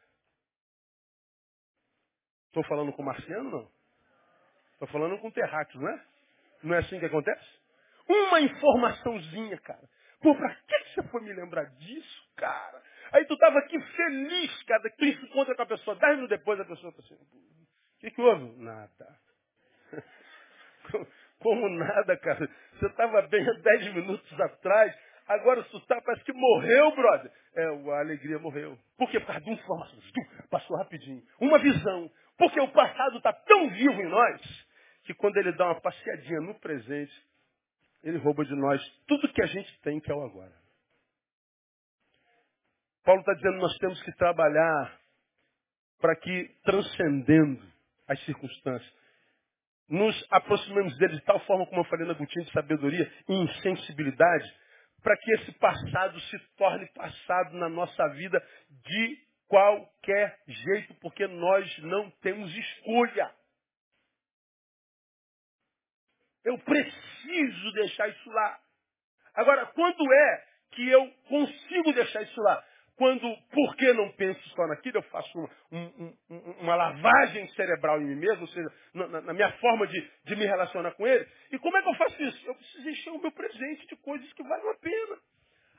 [2.46, 3.70] Estou falando com o Marciano, não?
[4.72, 6.04] Estou falando com o Terráqueo, não é?
[6.62, 7.59] Não é assim que acontece?
[8.10, 9.88] Uma informaçãozinha, cara.
[10.20, 12.82] Pô, pra que você foi me lembrar disso, cara?
[13.12, 15.94] Aí tu tava aqui feliz, cara, que tu encontra com a pessoa.
[15.94, 18.62] Dez minutos depois a pessoa tá assim, o que, que houve?
[18.62, 19.18] Nada.
[21.38, 22.50] Como nada, cara.
[22.74, 24.92] Você estava bem há dez minutos atrás,
[25.28, 27.30] agora tu tá, parece que morreu, brother.
[27.54, 28.76] É, a alegria morreu.
[28.98, 29.20] Por quê?
[29.20, 29.98] Por causa de uma informação.
[30.50, 31.22] Passou rapidinho.
[31.40, 32.10] Uma visão.
[32.36, 34.66] Porque o passado está tão vivo em nós,
[35.04, 37.29] que quando ele dá uma passeadinha no presente,
[38.02, 40.54] ele rouba de nós tudo que a gente tem, que é o agora.
[43.04, 45.00] Paulo está dizendo que nós temos que trabalhar
[46.00, 47.62] para que, transcendendo
[48.08, 49.00] as circunstâncias,
[49.88, 54.54] nos aproximemos dele de tal forma, como eu falei na gotinha de sabedoria e insensibilidade,
[55.02, 61.78] para que esse passado se torne passado na nossa vida de qualquer jeito, porque nós
[61.78, 63.34] não temos escolha.
[66.44, 67.09] Eu preciso
[67.74, 68.58] deixar isso lá.
[69.34, 72.64] Agora, quando é que eu consigo deixar isso lá?
[72.96, 78.04] Quando, porque não penso só naquilo, eu faço uma, um, um, uma lavagem cerebral em
[78.04, 81.26] mim mesmo, ou seja, na, na minha forma de, de, me relacionar com ele.
[81.50, 82.46] E como é que eu faço isso?
[82.46, 85.18] Eu preciso encher o meu presente de coisas que valem a pena.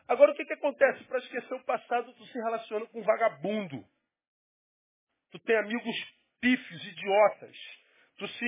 [0.08, 1.04] Agora, o que, que acontece?
[1.04, 3.86] Para esquecer o passado, tu se relaciona com um vagabundo.
[5.32, 5.96] Tu tem amigos
[6.42, 7.58] pífios, idiotas.
[8.18, 8.45] Tu se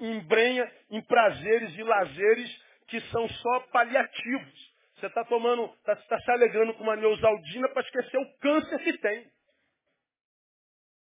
[0.00, 4.76] embrenha em prazeres e lazeres que são só paliativos.
[4.96, 8.98] Você está tomando, está tá se alegrando com uma neusaldina para esquecer o câncer que
[8.98, 9.30] tem.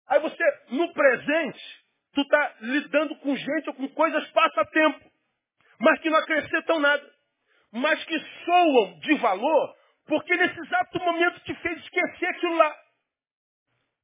[0.08, 5.12] Aí você, no presente, tu está lidando com gente ou com coisas passa-tempo,
[5.80, 7.14] mas que não acrescentam nada,
[7.72, 9.76] mas que soam de valor,
[10.06, 12.78] porque nesse exato momento te fez esquecer aquilo lá.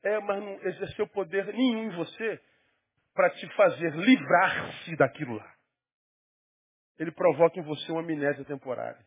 [0.04, 2.42] É, mas não exerceu poder nenhum em você
[3.20, 5.54] para te fazer livrar-se daquilo lá.
[6.98, 9.06] Ele provoca em você uma amnésia temporária.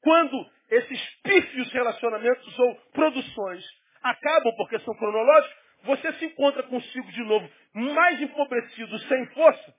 [0.00, 3.64] Quando esses pífios relacionamentos ou produções
[4.02, 9.76] acabam porque são cronológicos, você se encontra consigo de novo mais empobrecido, sem força.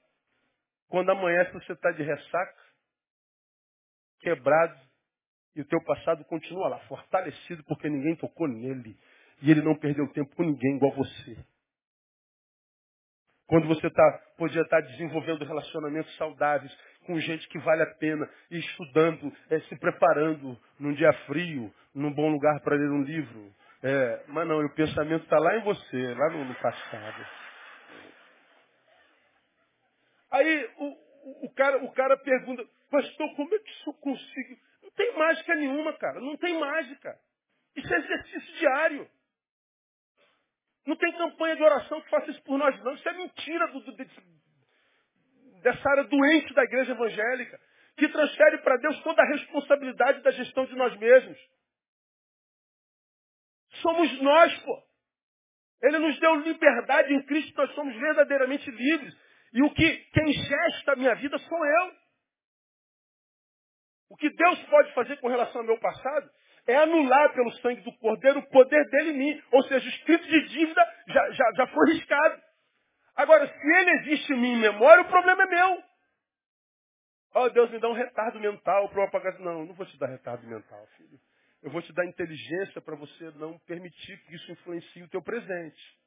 [0.88, 2.64] Quando amanhece você está de ressaca,
[4.22, 4.80] quebrado,
[5.54, 8.98] e o teu passado continua lá, fortalecido porque ninguém tocou nele.
[9.42, 11.46] E ele não perdeu tempo com ninguém igual você.
[13.48, 16.76] Quando você tá, podia estar tá desenvolvendo relacionamentos saudáveis
[17.06, 22.12] com gente que vale a pena, e estudando, é, se preparando num dia frio, num
[22.12, 23.54] bom lugar para ler um livro.
[23.84, 27.28] É, mas não, o pensamento está lá em você, lá no, no passado.
[30.32, 34.58] Aí o, o, cara, o cara pergunta, pastor, como é que isso eu consigo?
[34.84, 36.20] Não tem mágica nenhuma, cara.
[36.20, 37.16] Não tem mágica.
[37.76, 39.08] Isso é exercício diário.
[40.86, 42.94] Não tem campanha de oração que faça isso por nós, não.
[42.94, 43.96] Isso é mentira do, do,
[45.62, 47.60] dessa área doente da igreja evangélica,
[47.98, 51.38] que transfere para Deus toda a responsabilidade da gestão de nós mesmos.
[53.82, 54.84] Somos nós, pô.
[55.82, 59.16] Ele nos deu liberdade em Cristo, nós somos verdadeiramente livres.
[59.54, 61.96] E o que quem gesta a minha vida sou eu.
[64.10, 66.30] O que Deus pode fazer com relação ao meu passado
[66.68, 69.44] é anular pelo sangue do Cordeiro o poder dele em mim.
[69.52, 72.42] Ou seja, o escrito de dívida já, já, já foi riscado.
[73.16, 75.84] Agora, se ele existe em mim em memória, o problema é meu.
[77.36, 79.40] Oh, Deus me dá um retardo mental para eu apagar.
[79.40, 81.20] Não, não vou te dar retardo mental, filho.
[81.62, 85.98] Eu vou te dar inteligência para você não permitir que isso influencie o teu presente.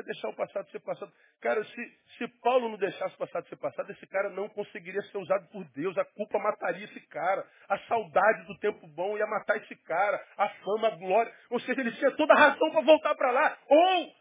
[0.00, 1.12] É deixar o passado ser passado.
[1.40, 5.18] Cara, se, se Paulo não deixasse o passado ser passado, esse cara não conseguiria ser
[5.18, 5.96] usado por Deus.
[5.98, 7.46] A culpa mataria esse cara.
[7.68, 10.24] A saudade do tempo bom ia matar esse cara.
[10.38, 11.32] A fama, a glória.
[11.50, 13.58] Ou seja, ele tinha toda a razão para voltar para lá.
[13.68, 14.12] Ou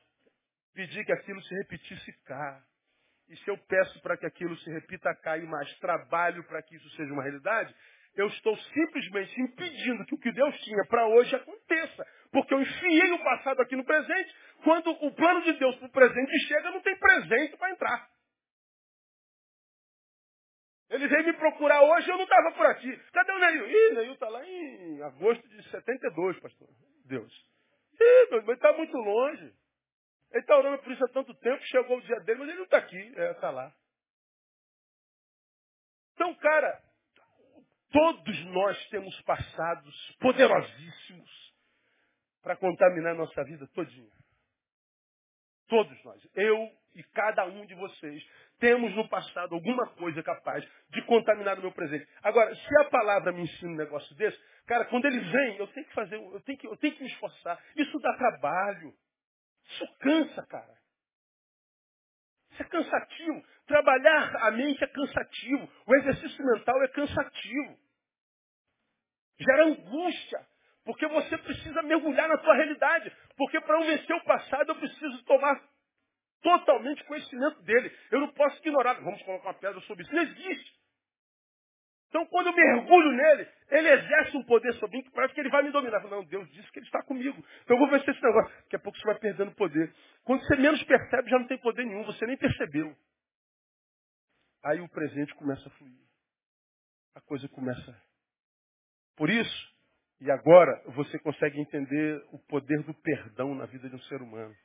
[0.74, 2.62] pedir que aquilo se repetisse cá.
[3.30, 6.76] E se eu peço para que aquilo se repita cá e mais trabalho para que
[6.76, 7.74] isso seja uma realidade,
[8.16, 12.06] eu estou simplesmente impedindo que o que Deus tinha para hoje aconteça.
[12.32, 15.92] Porque eu enfiei o passado aqui no presente, quando o plano de Deus para o
[15.92, 18.10] presente chega, não tem presente para entrar.
[20.90, 22.98] Ele veio me procurar hoje, eu não estava por aqui.
[23.12, 23.70] Cadê o Neil?
[23.70, 26.68] Ih, Neil está lá em agosto de 72, pastor.
[27.06, 27.32] Deus.
[28.00, 29.54] Ih, mas está muito longe.
[30.32, 32.66] Ele está orando por isso há tanto tempo, chegou o dia dele, mas ele não
[32.66, 33.74] está aqui, está é, lá.
[36.14, 36.89] Então, cara,
[37.92, 41.54] todos nós temos passados poderosíssimos
[42.42, 44.12] para contaminar nossa vida todinha.
[45.68, 46.28] Todos nós.
[46.36, 48.24] Eu e cada um de vocês
[48.60, 52.08] temos no passado alguma coisa capaz de contaminar o meu presente.
[52.24, 55.86] Agora, se a palavra me ensina um negócio desse, cara, quando ele vem, eu tenho
[55.86, 57.62] que fazer, eu tenho que, eu tenho que me esforçar.
[57.76, 58.94] Isso dá trabalho.
[59.66, 60.78] Isso cansa, cara.
[62.52, 63.46] Isso é cansativo.
[63.70, 65.72] Trabalhar a mente é cansativo.
[65.86, 67.78] O exercício mental é cansativo.
[69.40, 70.40] Gera angústia.
[70.84, 73.16] Porque você precisa mergulhar na sua realidade.
[73.38, 75.62] Porque para eu vencer o passado, eu preciso tomar
[76.42, 77.96] totalmente conhecimento dele.
[78.10, 78.96] Eu não posso ignorar.
[78.96, 80.16] Vamos colocar uma pedra sobre isso.
[80.16, 80.80] Não existe.
[82.08, 85.52] Então, quando eu mergulho nele, ele exerce um poder sobre mim que parece que ele
[85.52, 86.04] vai me dominar.
[86.10, 87.38] Não, Deus disse que ele está comigo.
[87.62, 88.52] Então eu vou vencer esse negócio.
[88.64, 89.94] Daqui a pouco você vai perdendo poder.
[90.24, 92.04] Quando você menos percebe, já não tem poder nenhum.
[92.06, 92.98] Você nem percebeu.
[94.64, 96.00] Aí o presente começa a fluir.
[97.16, 98.04] A coisa começa.
[99.16, 99.80] Por isso,
[100.22, 104.56] e agora você consegue entender o poder do perdão na vida de um ser humano.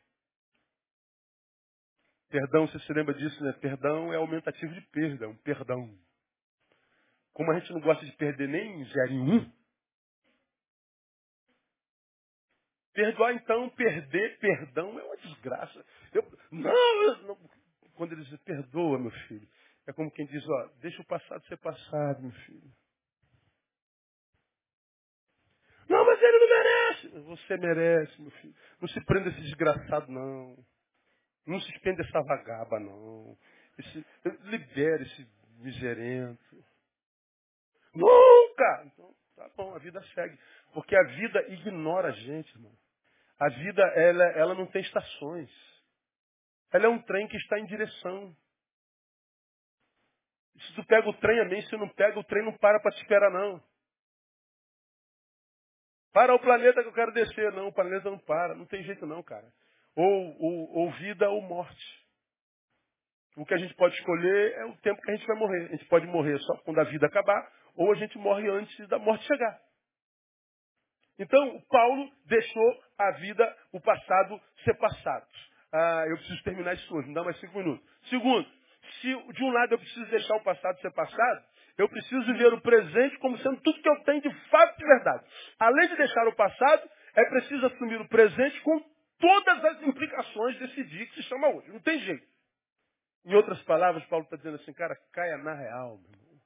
[2.28, 3.52] Perdão, você se lembra disso, né?
[3.52, 5.96] Perdão é aumentativo de perda, um perdão.
[7.32, 9.52] Como a gente não gosta de perder nem um,
[12.92, 15.84] perdoar então, perder perdão é uma desgraça.
[16.12, 17.38] Eu, não, eu, não,
[17.94, 19.48] quando ele diz perdoa, meu filho,
[19.86, 22.72] é como quem diz, ó, deixa o passado ser passado, meu filho.
[25.88, 27.08] Não, mas ele não merece.
[27.08, 28.54] Você merece, meu filho.
[28.80, 30.56] Não se prenda esse desgraçado, não.
[31.46, 33.36] Não se prenda essa vagaba, não.
[33.78, 34.06] Esse,
[34.44, 35.28] libere esse
[35.58, 36.64] miserento.
[37.94, 38.84] Nunca!
[38.86, 40.38] Então, tá bom, a vida segue.
[40.72, 42.72] Porque a vida ignora a gente, irmão.
[43.38, 45.50] A vida, ela, ela não tem estações.
[46.72, 48.34] Ela é um trem que está em direção.
[50.58, 51.62] Se tu pega o trem, amém.
[51.62, 53.62] Se não pega, o trem não para para te esperar, não.
[56.12, 57.52] Para o planeta que eu quero descer.
[57.52, 58.54] Não, o planeta não para.
[58.54, 59.46] Não tem jeito não, cara.
[59.96, 62.04] Ou, ou, ou vida ou morte.
[63.36, 65.64] O que a gente pode escolher é o tempo que a gente vai morrer.
[65.64, 68.98] A gente pode morrer só quando a vida acabar, ou a gente morre antes da
[68.98, 69.60] morte chegar.
[71.18, 75.26] Então, Paulo deixou a vida, o passado, ser passado.
[75.72, 77.84] Ah, eu preciso terminar isso hoje, me dá mais cinco minutos.
[78.08, 78.48] Segundo,
[79.00, 81.44] se de um lado eu preciso deixar o passado ser passado,
[81.76, 85.24] eu preciso viver o presente como sendo tudo que eu tenho de fato de verdade.
[85.58, 88.80] Além de deixar o passado, é preciso assumir o presente com
[89.18, 91.70] todas as implicações desse dia que se chama hoje.
[91.70, 92.26] Não tem jeito.
[93.24, 96.40] Em outras palavras, Paulo está dizendo assim, cara, caia na real, meu irmão.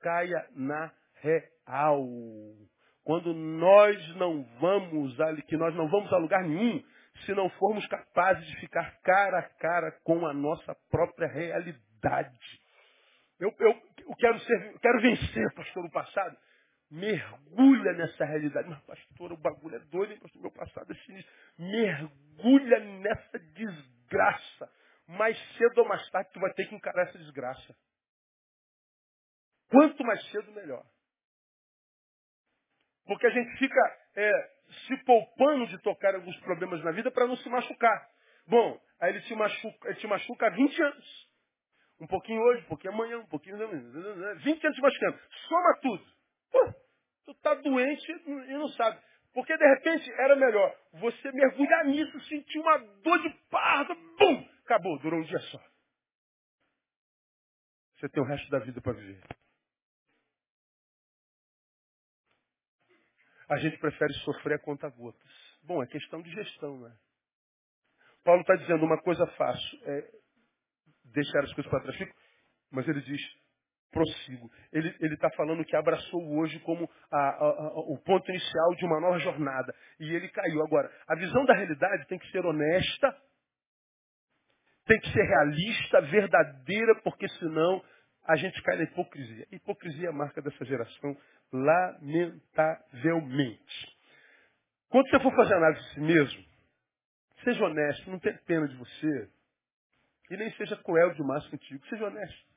[0.00, 2.06] Caia na real.
[3.04, 5.14] Quando nós não vamos
[5.46, 6.82] que nós não vamos a lugar nenhum,
[7.24, 12.60] se não formos capazes de ficar cara a cara com a nossa própria realidade.
[13.38, 16.36] Eu, eu, eu quero, ser, quero vencer, pastor, o passado.
[16.90, 18.68] Mergulha nessa realidade.
[18.68, 20.42] Mas, pastor, o bagulho é doido, hein, pastor?
[20.42, 21.32] Meu passado é sinistro.
[21.58, 24.70] Mergulha nessa desgraça
[25.06, 27.76] mais cedo ou mais tarde tu vai ter que encarar essa desgraça.
[29.68, 30.84] Quanto mais cedo, melhor.
[33.06, 34.53] Porque a gente fica é,
[34.86, 38.08] se poupando de tocar alguns problemas na vida para não se machucar.
[38.46, 41.28] Bom, aí ele te machuca, ele machuca há 20 anos.
[42.00, 43.56] Um pouquinho hoje, um pouquinho amanhã, um pouquinho.
[43.56, 45.18] 20 anos te machucando.
[45.48, 46.04] Soma tudo.
[46.50, 46.74] Pô,
[47.26, 49.00] tu tá doente e não sabe.
[49.32, 54.48] Porque de repente era melhor você mergulhar nisso, sentir uma dor de parda, bum!
[54.64, 55.58] Acabou, durou um dia só.
[57.96, 59.20] Você tem o resto da vida para viver.
[63.48, 65.58] A gente prefere sofrer a conta gotas.
[65.62, 66.92] Bom, é questão de gestão, né?
[68.24, 70.10] Paulo está dizendo uma coisa fácil, é
[71.04, 72.10] deixar as coisas para trás.
[72.70, 73.20] Mas ele diz,
[73.90, 74.50] prossigo.
[74.72, 79.00] Ele está falando que abraçou hoje como a, a, a, o ponto inicial de uma
[79.00, 79.74] nova jornada.
[80.00, 80.62] E ele caiu.
[80.64, 83.16] Agora, a visão da realidade tem que ser honesta
[84.86, 87.82] Tem que ser realista, verdadeira, porque senão
[88.24, 89.46] a gente cai na hipocrisia.
[89.52, 91.14] Hipocrisia é a marca dessa geração,
[91.52, 93.94] lamentavelmente.
[94.88, 96.44] Quando você for fazer análise de si mesmo,
[97.42, 99.30] seja honesto, não tenha pena de você.
[100.30, 101.86] E nem seja cruel demais contigo.
[101.86, 102.54] Seja honesto.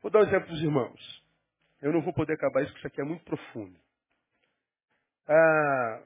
[0.00, 1.22] Vou dar um exemplo para os irmãos.
[1.80, 3.76] Eu não vou poder acabar isso, porque isso aqui é muito profundo.
[5.28, 6.02] Ah,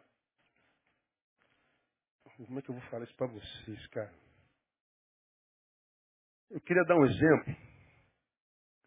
[2.36, 4.25] como é que eu vou falar isso para vocês, cara?
[6.50, 7.56] Eu queria dar um exemplo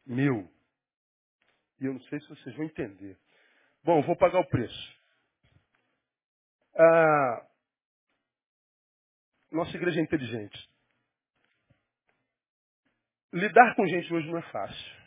[0.06, 0.52] meu.
[1.80, 3.18] E eu não sei se vocês vão entender.
[3.84, 5.00] Bom, vou pagar o preço.
[6.76, 7.48] Ah,
[9.52, 10.70] nossa igreja é inteligente.
[13.32, 15.00] Lidar com gente hoje não é fácil.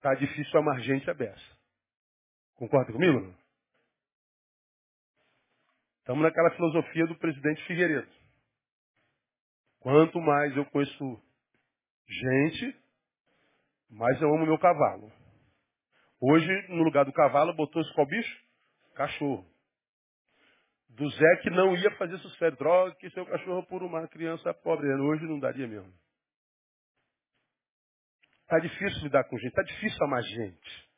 [0.00, 1.58] Tá difícil amar gente a beça.
[2.54, 3.34] Concorda comigo?
[5.98, 8.27] Estamos naquela filosofia do presidente Figueiredo.
[9.88, 11.22] Quanto mais eu conheço
[12.06, 12.76] gente,
[13.88, 15.10] mais eu amo meu cavalo.
[16.20, 18.44] Hoje, no lugar do cavalo, botou-se qual bicho?
[18.94, 19.50] Cachorro.
[20.90, 22.58] Do Zé que não ia fazer sucesso.
[22.58, 24.92] Droga, que seu cachorro por uma criança pobre.
[24.92, 25.90] Hoje não daria mesmo.
[28.42, 30.88] Está difícil lidar com gente, está difícil amar gente.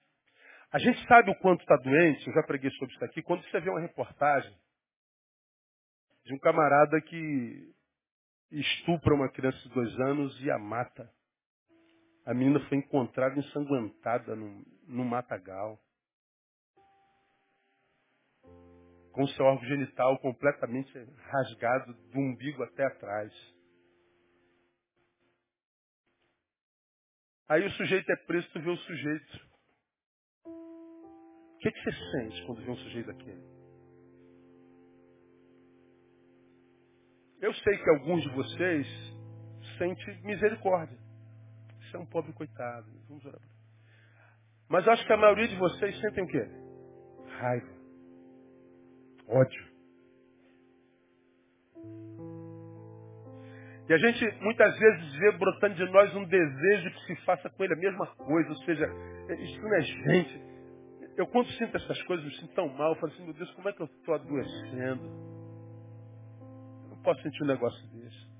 [0.72, 3.60] A gente sabe o quanto está doente, eu já preguei sobre isso aqui, quando você
[3.60, 4.52] vê uma reportagem
[6.24, 7.72] de um camarada que
[8.50, 11.10] estupra uma criança de dois anos e a mata.
[12.26, 15.78] A menina foi encontrada ensanguentada num, num matagal.
[19.12, 23.32] Com seu órgão genital completamente rasgado do umbigo até atrás.
[27.48, 29.50] Aí o sujeito é preso, tu vê o sujeito.
[30.44, 33.59] O que, que você sente quando vê um sujeito daquele?
[37.50, 38.86] Eu sei que alguns de vocês
[39.76, 40.96] sentem misericórdia.
[41.80, 42.86] Você é um pobre coitado.
[43.08, 43.40] Vamos orar.
[44.68, 46.48] Mas acho que a maioria de vocês sentem o quê?
[47.40, 47.72] Raiva.
[49.26, 49.68] Ódio.
[53.88, 57.64] E a gente muitas vezes vê brotando de nós um desejo que se faça com
[57.64, 58.48] ele a mesma coisa.
[58.48, 58.86] Ou seja,
[59.40, 60.40] isso não é gente.
[61.16, 62.90] Eu quando sinto essas coisas, me sinto tão mal.
[62.92, 65.29] Eu falo assim, meu Deus, como é que eu estou adoecendo?
[67.02, 68.30] Posso sentir um negócio desse.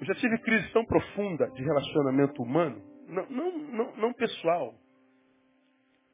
[0.00, 4.74] Eu já tive crise tão profunda de relacionamento humano, não, não, não, não pessoal,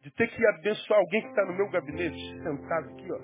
[0.03, 3.21] de ter que abençoar alguém que está no meu gabinete, sentado aqui, ó.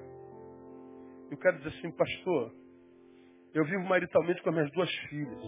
[1.30, 2.54] Eu quero dizer assim, pastor,
[3.52, 5.44] eu vivo maritalmente com as minhas duas filhas.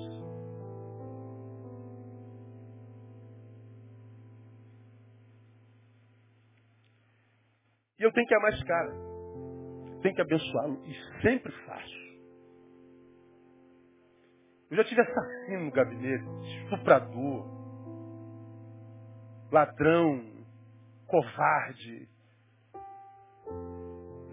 [7.99, 9.16] E eu tenho que amar esse cara.
[10.07, 10.81] Tenho que abençoá-lo.
[10.87, 12.07] E sempre faço.
[14.71, 16.25] Eu já tive assassino no gabinete,
[16.63, 17.45] estuprador,
[19.51, 20.47] ladrão,
[21.09, 22.09] covarde.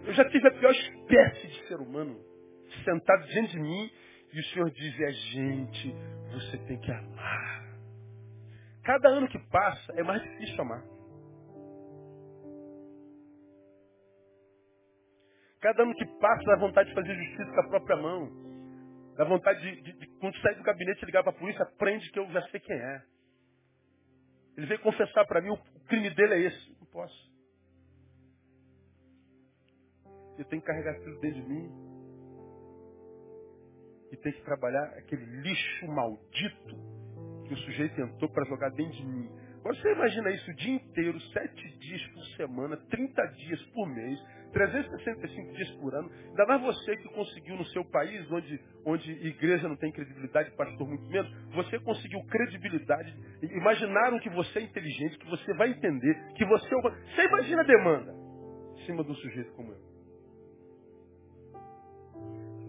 [0.06, 2.20] Eu já tive a pior espécie de ser humano
[2.84, 3.90] sentado diante de mim
[4.32, 5.92] e o Senhor dizia, gente,
[6.32, 7.64] você tem que amar.
[8.84, 10.93] Cada ano que passa é mais difícil amar.
[15.64, 18.30] Cada ano que passa dá vontade de fazer justiça com a própria mão.
[19.16, 22.18] Dá vontade de, de, de quando sair do gabinete, ligar para a polícia, prende que
[22.18, 23.02] eu já sei quem é.
[24.58, 26.78] Ele veio confessar para mim, o crime dele é esse.
[26.78, 27.32] Não posso.
[30.36, 31.72] Eu tenho que carregar aquilo dentro de mim.
[34.12, 36.76] E tenho que trabalhar aquele lixo maldito
[37.46, 39.30] que o sujeito entrou para jogar dentro de mim.
[39.64, 45.52] Você imagina isso o dia inteiro, sete dias por semana, 30 dias por mês, 365
[45.54, 46.10] dias por ano.
[46.28, 50.86] Ainda mais você que conseguiu no seu país, onde, onde igreja não tem credibilidade, pastor
[50.86, 53.16] muito menos, você conseguiu credibilidade.
[53.40, 56.80] Imaginaram que você é inteligente, que você vai entender, que você é.
[56.80, 58.14] Você imagina a demanda
[58.76, 59.94] em cima de um sujeito como eu.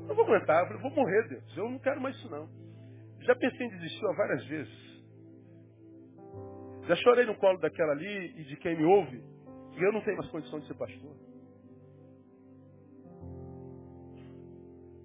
[0.08, 1.58] Eu vou aguentar, eu vou morrer, Deus.
[1.58, 2.48] Eu não quero mais isso não.
[3.20, 4.85] Já pensei em desistir várias vezes.
[6.88, 9.18] Já chorei no colo daquela ali e de quem me ouve,
[9.78, 11.16] e eu não tenho mais condição de ser pastor.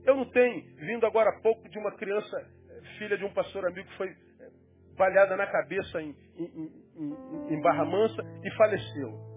[0.05, 2.37] Eu não tenho, vindo agora há pouco de uma criança,
[2.68, 4.51] eh, filha de um pastor amigo que foi eh,
[4.97, 9.31] balhada na cabeça em, em, em, em Barra Mansa e faleceu.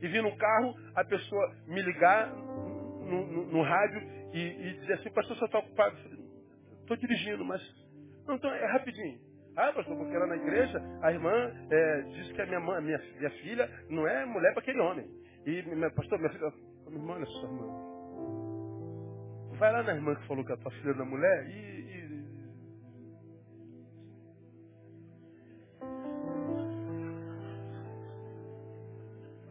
[0.00, 4.00] E vi no carro a pessoa me ligar no, no, no rádio
[4.32, 5.96] e, e, dizer assim, pastor, você está ocupado?
[6.80, 7.62] Estou dirigindo, mas.
[8.26, 9.25] Não, então é rapidinho.
[9.56, 12.98] Ah, pastor, porque lá na igreja a irmã é, disse que a minha, mãe, minha,
[13.16, 15.08] minha filha não é mulher para aquele homem.
[15.46, 16.52] E, minha, pastor, minha filha.
[16.88, 17.66] Minha irmã, olha só, irmã.
[19.58, 22.26] Vai lá na irmã que falou que é a tua filha da mulher e, e...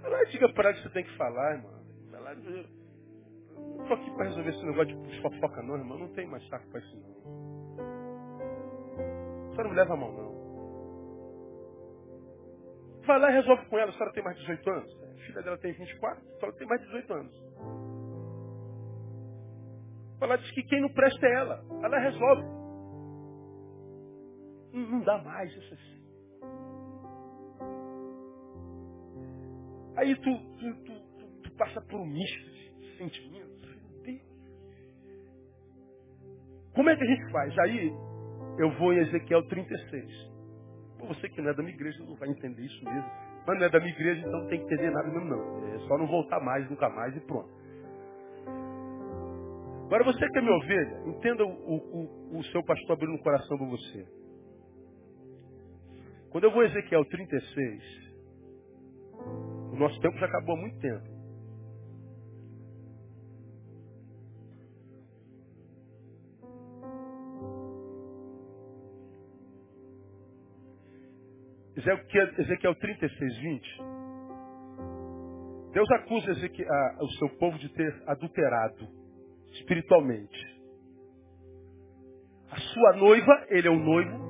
[0.02, 1.82] Vai lá e diga para ela que você tem que falar, irmã.
[2.12, 2.86] Vai lá, eu
[3.56, 5.98] não tô aqui para resolver esse negócio de fofoca não, irmão.
[5.98, 7.55] Não tem mais saco para isso não.
[9.56, 10.36] Só não leva a mão não.
[13.06, 13.90] Vai lá e resolve com ela.
[13.90, 15.04] A senhora tem mais de 18 anos?
[15.04, 17.46] A filha dela tem 24, a senhora tem mais de 18 anos.
[20.22, 21.64] Ela diz que quem não presta é ela.
[21.84, 22.44] Ela resolve.
[24.74, 25.96] Não, dá mais isso assim.
[29.98, 33.56] Aí tu, tu, tu, tu, passa por um misto de sentimentos.
[36.74, 37.58] Como é que a gente faz?
[37.60, 37.90] Aí
[38.58, 40.36] eu vou em Ezequiel 36.
[41.08, 43.10] Você que não é da minha igreja não vai entender isso mesmo.
[43.46, 45.76] Mas não é da minha igreja, então não tem que entender nada mesmo não.
[45.76, 47.50] É só não voltar mais, nunca mais e pronto.
[49.86, 53.58] Agora você que é minha ovelha, entenda o, o, o seu pastor abrindo o coração
[53.58, 54.08] para você.
[56.32, 57.84] Quando eu vou a Ezequiel 36,
[59.74, 61.15] o nosso tempo já acabou há muito tempo.
[71.86, 73.84] Ezequiel, Ezequiel 36, 20.
[75.72, 78.88] Deus acusa Ezequiel, a, o seu povo de ter adulterado
[79.54, 80.56] espiritualmente.
[82.50, 84.26] A sua noiva, ele é o noivo,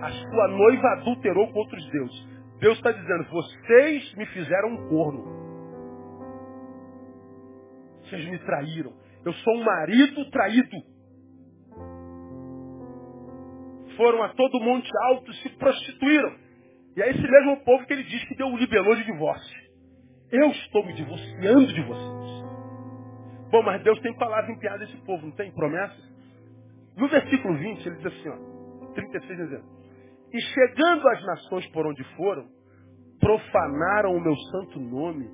[0.00, 2.26] a sua noiva adulterou com outros deuses.
[2.60, 5.36] Deus está dizendo, vocês me fizeram um corno.
[8.02, 8.92] Vocês me traíram.
[9.24, 10.96] Eu sou um marido traído
[13.96, 16.45] foram a todo monte alto, se prostituíram.
[16.96, 19.66] E é esse mesmo povo que ele diz que deu o libelô de divórcio.
[20.32, 22.26] Eu estou me divorciando de vocês.
[23.50, 25.96] Bom, mas Deus tem palavra empenhada esse povo, não tem promessa?
[26.96, 29.64] No versículo 20, ele diz assim, ó, 36 dizendo,
[30.32, 32.48] E chegando às nações por onde foram,
[33.20, 35.28] profanaram o meu santo nome,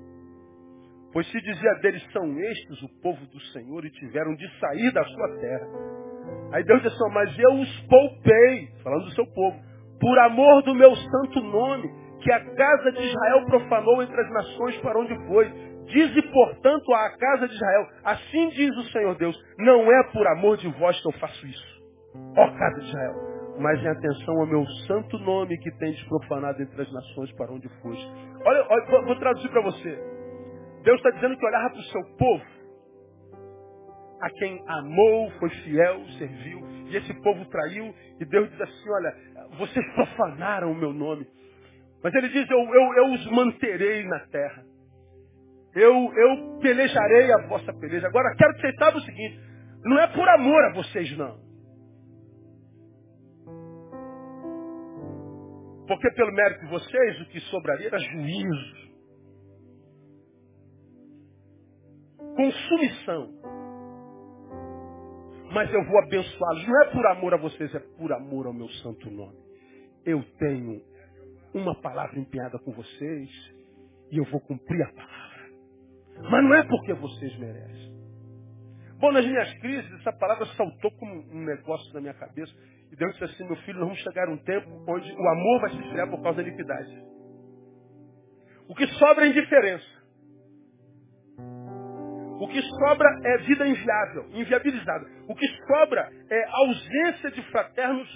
[1.13, 5.03] pois se dizia deles, são estes o povo do Senhor, e tiveram de sair da
[5.05, 5.67] sua terra.
[6.51, 9.72] Aí Deus diz assim, mas eu os poupei, falando do seu povo,
[10.03, 11.89] por amor do meu santo nome,
[12.19, 15.49] que a casa de Israel profanou entre as nações para onde foi.
[15.85, 20.57] Dize, portanto, à casa de Israel, assim diz o Senhor Deus, não é por amor
[20.57, 21.83] de vós que eu faço isso,
[22.37, 23.13] ó casa de Israel,
[23.59, 27.69] mas em atenção ao meu santo nome que tem profanado entre as nações para onde
[27.81, 28.11] foste.
[28.45, 29.99] Olha, olha vou traduzir para você.
[30.83, 32.45] Deus está dizendo que olhava para o seu povo,
[34.21, 39.15] a quem amou, foi fiel, serviu, e esse povo traiu, e Deus diz assim, olha,
[39.57, 41.27] vocês profanaram o meu nome.
[42.03, 44.63] Mas ele diz, eu, eu, eu os manterei na terra.
[45.75, 48.07] Eu, eu pelejarei a vossa peleja.
[48.07, 49.39] Agora, quero que vocês saibam o seguinte,
[49.85, 51.41] não é por amor a vocês, não.
[55.87, 58.83] Porque pelo mérito de vocês, o que sobraria era juízo.
[62.35, 63.62] Consumição
[65.53, 66.67] mas eu vou abençoá-los.
[66.67, 69.37] Não é por amor a vocês, é por amor ao meu santo nome.
[70.05, 70.81] Eu tenho
[71.53, 73.29] uma palavra empenhada com vocês
[74.11, 75.23] e eu vou cumprir a palavra.
[76.29, 77.93] Mas não é porque vocês merecem.
[78.99, 82.53] Bom, nas minhas crises, essa palavra saltou como um negócio na minha cabeça.
[82.91, 85.61] E Deus disse assim, meu filho, nós vamos chegar a um tempo onde o amor
[85.61, 87.03] vai se esfriar por causa da iniquidade.
[88.67, 89.85] O que sobra é indiferença.
[92.43, 95.05] O que sobra é vida inviável, inviabilizada.
[95.29, 98.09] O que sobra é ausência de fraternos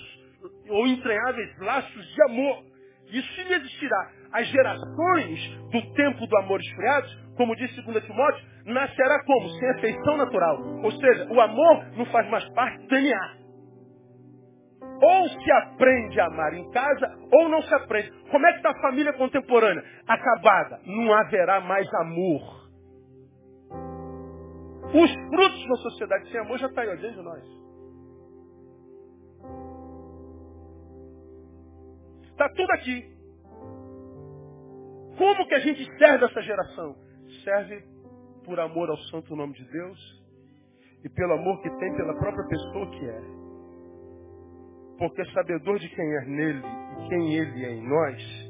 [0.70, 2.62] ou entranháveis laços de amor.
[3.10, 4.12] Isso inexistirá.
[4.34, 7.08] As gerações do tempo do amor esfriado,
[7.38, 9.48] como diz 2 Timóteo, nascerá como?
[9.48, 10.58] Sem afeição natural.
[10.84, 13.38] Ou seja, o amor não faz mais parte do DNA.
[15.02, 18.12] Ou se aprende a amar em casa, ou não se aprende.
[18.30, 19.86] Como é que está a família contemporânea?
[20.06, 20.82] Acabada.
[20.86, 22.67] Não haverá mais amor.
[24.88, 27.44] Os frutos da sociedade sem amor já está aí dentro de nós.
[32.32, 33.18] Está tudo aqui.
[35.18, 36.96] Como que a gente serve essa geração?
[37.44, 37.84] Serve
[38.46, 40.24] por amor ao santo nome de Deus
[41.04, 43.22] e pelo amor que tem pela própria pessoa que é.
[45.00, 48.47] Porque sabedor de quem é nele e quem ele é em nós,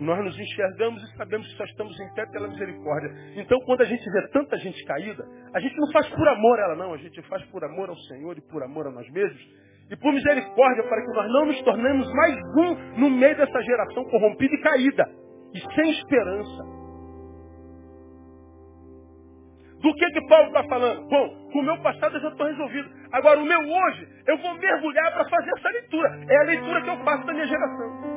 [0.00, 3.10] nós nos enxergamos e sabemos que só estamos em pé pela misericórdia.
[3.36, 5.24] Então, quando a gente vê tanta gente caída,
[5.54, 6.92] a gente não faz por amor a ela, não.
[6.92, 9.40] A gente faz por amor ao Senhor e por amor a nós mesmos.
[9.90, 14.04] E por misericórdia, para que nós não nos tornemos mais um no meio dessa geração
[14.04, 15.04] corrompida e caída.
[15.54, 16.84] E sem esperança.
[19.80, 21.06] Do que que Paulo está falando?
[21.08, 22.88] Bom, com o meu passado eu já estou resolvido.
[23.12, 26.24] Agora, o meu hoje, eu vou mergulhar para fazer essa leitura.
[26.28, 28.13] É a leitura que eu faço da minha geração.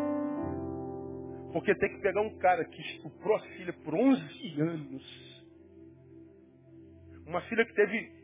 [1.52, 5.28] Porque tem que pegar um cara que estuprou a filha por 11 anos.
[7.26, 8.18] Uma filha que teve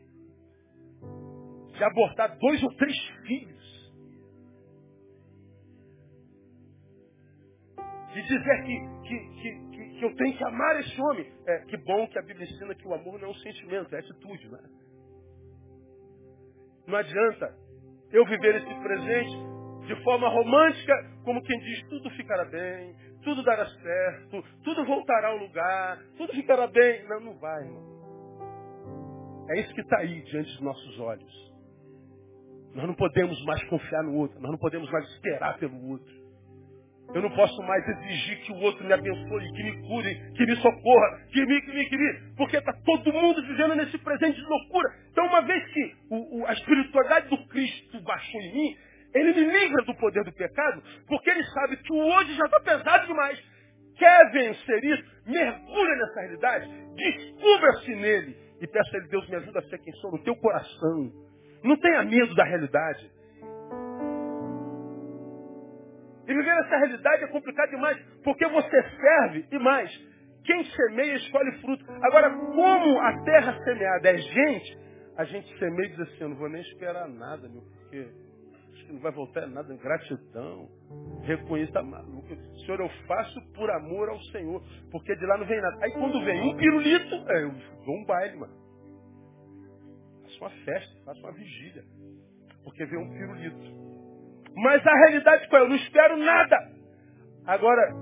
[1.72, 2.96] de abortar dois ou três
[3.26, 3.64] filhos.
[8.12, 11.32] De dizer que, que, que, que, que eu tenho que amar esse homem.
[11.46, 13.98] É, que bom que a Bíblia ensina que o amor não é um sentimento, é
[13.98, 14.48] atitude.
[14.48, 14.60] Né?
[16.86, 17.56] Não adianta
[18.12, 19.54] eu viver esse presente
[19.86, 20.94] de forma romântica,
[21.24, 22.94] como quem diz, tudo ficará bem,
[23.24, 27.04] tudo dará certo, tudo voltará ao lugar, tudo ficará bem.
[27.08, 27.94] Não, não vai, irmão.
[29.50, 31.54] É isso que está aí diante dos nossos olhos.
[32.74, 36.24] Nós não podemos mais confiar no outro, nós não podemos mais esperar pelo outro.
[37.14, 40.56] Eu não posso mais exigir que o outro me abençoe, que me cure, que me
[40.56, 42.34] socorra, que me, que me, que me.
[42.36, 44.88] Porque está todo mundo vivendo nesse presente de loucura.
[45.12, 48.76] Então, uma vez que o, o, a espiritualidade do Cristo baixou em mim,
[49.14, 52.60] ele me livra do poder do pecado, porque ele sabe que o hoje já está
[52.60, 53.40] pesado demais.
[53.96, 55.04] Quer vencer isso?
[55.26, 59.92] Mergulha nessa realidade, descubra-se nele e peça a ele, Deus me ajuda a ser quem
[59.94, 61.12] sou no teu coração.
[61.62, 63.10] Não tenha medo da realidade.
[66.26, 69.90] E viver essa realidade é complicado demais, porque você serve e mais.
[70.44, 71.84] Quem semeia escolhe fruto.
[72.02, 74.78] Agora, como a terra semeada é gente,
[75.16, 78.08] a gente semeia e diz assim, eu não vou nem esperar nada, meu, porque
[78.84, 80.68] que não vai voltar nada, gratidão,
[81.22, 81.80] reconheça.
[82.64, 85.84] Senhor, eu faço por amor ao Senhor, porque de lá não vem nada.
[85.84, 87.52] Aí quando vem um pirulito, é, eu
[87.84, 88.54] dou um baile, mano.
[90.22, 91.84] Faço uma festa, faço uma vigília,
[92.62, 93.84] porque vem um pirulito.
[94.56, 95.64] Mas a realidade qual é?
[95.64, 96.56] Eu não espero nada.
[97.46, 97.92] Agora,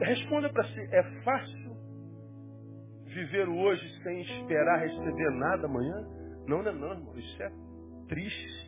[0.00, 1.70] responda para si, é fácil
[3.04, 6.06] viver hoje sem esperar receber nada amanhã?
[6.46, 7.18] Não, não é não, irmão.
[7.18, 7.50] Isso é
[8.08, 8.59] triste.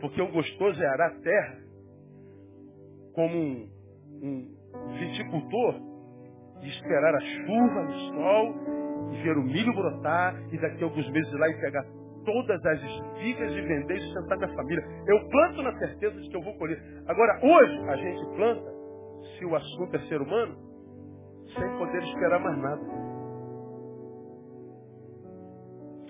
[0.00, 1.58] Porque o gostoso é arar a terra
[3.14, 3.68] como um,
[4.22, 4.58] um
[4.98, 5.74] viticultor
[6.62, 8.54] e esperar a chuva, o sol,
[9.12, 11.84] e ver o milho brotar, e daqui a alguns meses ir lá e pegar
[12.24, 14.84] todas as espigas e vender e sustentar minha família.
[15.06, 16.80] Eu planto na certeza de que eu vou colher.
[17.06, 18.70] Agora, hoje, a gente planta,
[19.38, 20.56] se o assunto é ser humano,
[21.56, 22.82] sem poder esperar mais nada.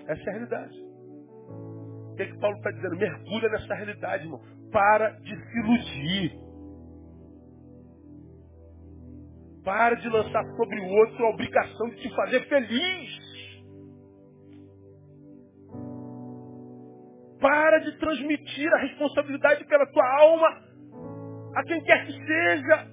[0.07, 0.88] Essa é a realidade.
[2.19, 2.97] Que, é que Paulo está dizendo?
[2.97, 4.41] Mergulha nessa realidade, irmão.
[4.73, 6.33] Para de se iludir.
[9.63, 13.19] Para de lançar sobre o outro a obrigação de te fazer feliz.
[17.39, 20.61] Para de transmitir a responsabilidade pela tua alma
[21.55, 22.85] a quem quer que seja.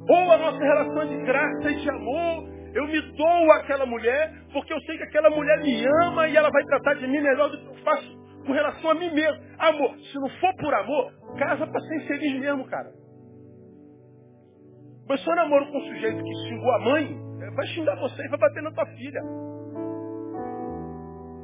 [0.00, 2.48] Ou a nossa relação de graça e de amor.
[2.74, 6.50] Eu me dou àquela mulher porque eu sei que aquela mulher me ama e ela
[6.50, 8.17] vai tratar de mim melhor do que eu faço
[8.48, 9.44] com relação a mim mesmo.
[9.58, 12.90] Amor, se não for por amor, casa para ser infeliz mesmo, cara.
[15.06, 18.28] Mas eu namoro com um sujeito que xingou a mãe, é, vai xingar você e
[18.28, 19.20] vai bater na tua filha.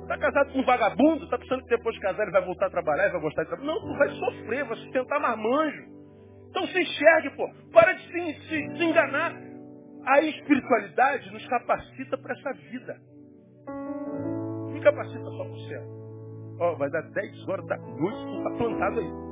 [0.03, 2.71] Está casado com um vagabundo, está pensando que depois de casar ele vai voltar a
[2.71, 3.73] trabalhar e vai gostar de trabalhar.
[3.73, 5.85] Não, tu vai sofrer, vai sustentar marmanjo.
[6.49, 7.51] Então se enxergue, pô.
[7.73, 9.35] Para de se, se, se enganar.
[10.07, 12.97] A espiritualidade nos capacita para essa vida.
[13.67, 15.94] Não capacita só para o céu.
[16.59, 19.25] Ó, vai dar 10 horas da noite, tu está plantado aí.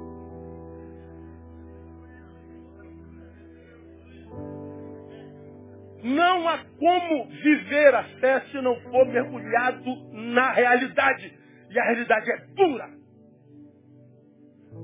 [6.03, 11.33] Não há como viver a fé se não for mergulhado na realidade.
[11.71, 12.89] E a realidade é dura.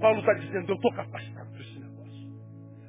[0.00, 2.28] Paulo está dizendo, eu estou capacitado para esse negócio.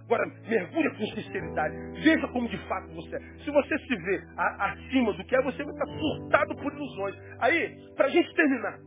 [0.06, 1.76] Agora, mergulha com sinceridade.
[2.04, 3.20] Veja como de fato você é.
[3.44, 7.16] Se você se vê a, acima do que é, você vai estar surtado por ilusões.
[7.40, 8.80] Aí, para a gente terminar.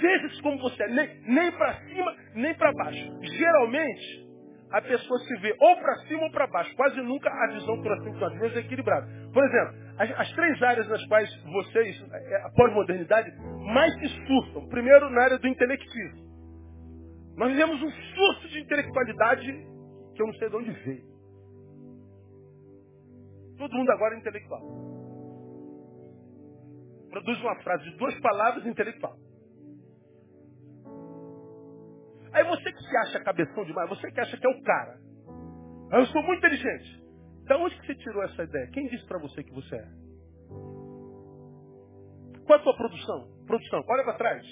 [0.00, 0.88] Veja-se como você é.
[0.88, 3.20] Nem, nem para cima, nem para baixo.
[3.22, 4.30] Geralmente,
[4.72, 6.74] a pessoa se vê ou para cima ou para baixo.
[6.76, 9.06] Quase nunca a visão por assim que nós é equilibrada.
[9.32, 13.30] Por exemplo, as, as, três áreas nas quais vocês, é, a pós-modernidade,
[13.72, 14.68] mais se surtam.
[14.68, 16.30] Primeiro, na área do intelectismo.
[17.36, 19.52] Nós vivemos um surto de intelectualidade
[20.14, 21.10] que eu não sei de onde veio.
[23.58, 24.60] Todo mundo agora é intelectual.
[27.10, 29.16] Produz uma frase de duas palavras intelectual.
[32.32, 34.98] Aí você que se acha cabeção demais, você que acha que é o cara.
[35.92, 37.04] Eu sou muito inteligente.
[37.44, 38.70] Da onde que você tirou essa ideia?
[38.72, 39.88] Quem disse para você que você é?
[42.46, 43.28] Qual é a tua produção?
[43.46, 44.46] Produção, olha para trás.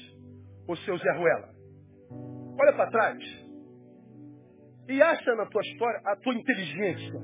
[0.68, 1.48] O seu Zé Ruela.
[2.60, 3.18] Olha para trás.
[4.88, 7.20] E acha na tua história a tua inteligência.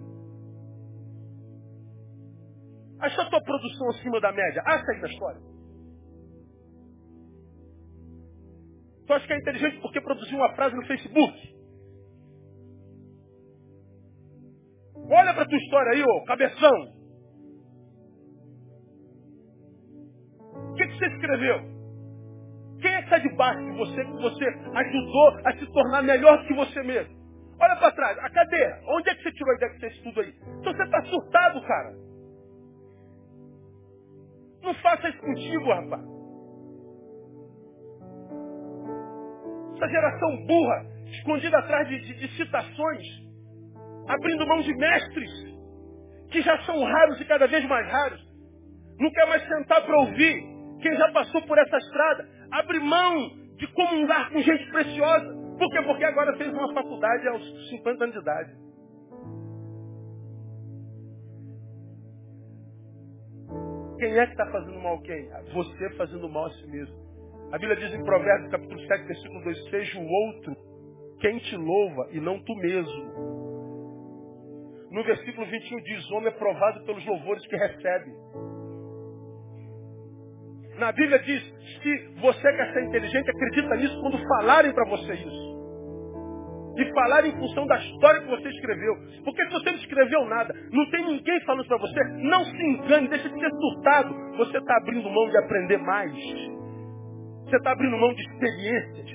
[3.00, 4.62] Acha a tua produção acima da média.
[4.64, 5.53] Acha aí na história.
[9.06, 11.54] Tu acha que é inteligente porque produziu uma frase no Facebook?
[15.10, 17.04] Olha pra tua história aí, ô cabeção.
[20.70, 21.74] O que, que você escreveu?
[22.80, 26.46] Quem é que está debaixo de você que você ajudou a se tornar melhor do
[26.46, 27.14] que você mesmo?
[27.60, 28.80] Olha para trás, a cadeira.
[28.88, 30.34] Onde é que você tirou a ideia que você estuda aí?
[30.60, 31.94] Então você está surtado, cara.
[34.62, 36.13] Não faça isso contigo, rapaz.
[39.76, 43.02] Essa geração burra, escondida atrás de, de, de citações,
[44.08, 45.30] abrindo mão de mestres,
[46.30, 48.20] que já são raros e cada vez mais raros.
[48.98, 50.42] Não quer mais sentar para ouvir
[50.80, 52.28] quem já passou por essa estrada.
[52.52, 55.34] Abre mão de comungar com gente preciosa.
[55.58, 55.82] Por quê?
[55.82, 58.64] Porque agora fez uma faculdade aos 50 anos de idade.
[63.98, 65.28] Quem é que está fazendo mal quem?
[65.54, 67.03] Você fazendo mal a si mesmo.
[67.54, 70.56] A Bíblia diz em Provérbios, capítulo 7, versículo 2, seja o outro
[71.20, 73.04] quem te louva e não tu mesmo.
[74.90, 78.10] No versículo 21 diz, homem é provado pelos louvores que recebe.
[80.80, 81.44] Na Bíblia diz,
[81.80, 85.54] se você quer ser inteligente, acredita nisso quando falarem para você isso.
[86.76, 88.96] E falar em função da história que você escreveu.
[89.24, 93.06] Porque se você não escreveu nada, não tem ninguém falando para você, não se engane,
[93.06, 94.12] deixa de ser surtado.
[94.38, 96.53] Você está abrindo mão de aprender mais.
[97.44, 99.10] Você está abrindo mão de experiências.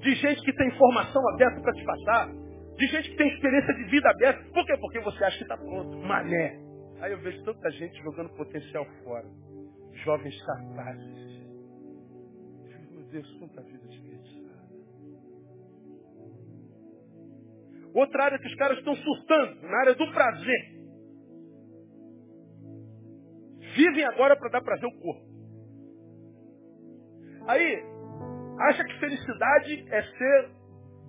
[0.00, 2.28] De gente que tem informação aberta para te passar.
[2.76, 4.44] De gente que tem experiência de vida aberta.
[4.52, 4.76] Por quê?
[4.78, 5.96] Porque você acha que está pronto.
[5.98, 6.58] Mané.
[7.00, 9.26] Aí eu vejo tanta gente jogando potencial fora
[10.04, 11.36] jovens capazes.
[12.90, 14.68] Meu Deus, quanta vida desperdiçada.
[17.94, 20.76] Outra área que os caras estão surtando, na área do prazer.
[23.74, 25.25] Vivem agora para dar prazer ao corpo.
[27.46, 27.84] Aí,
[28.60, 30.48] acha que felicidade é ser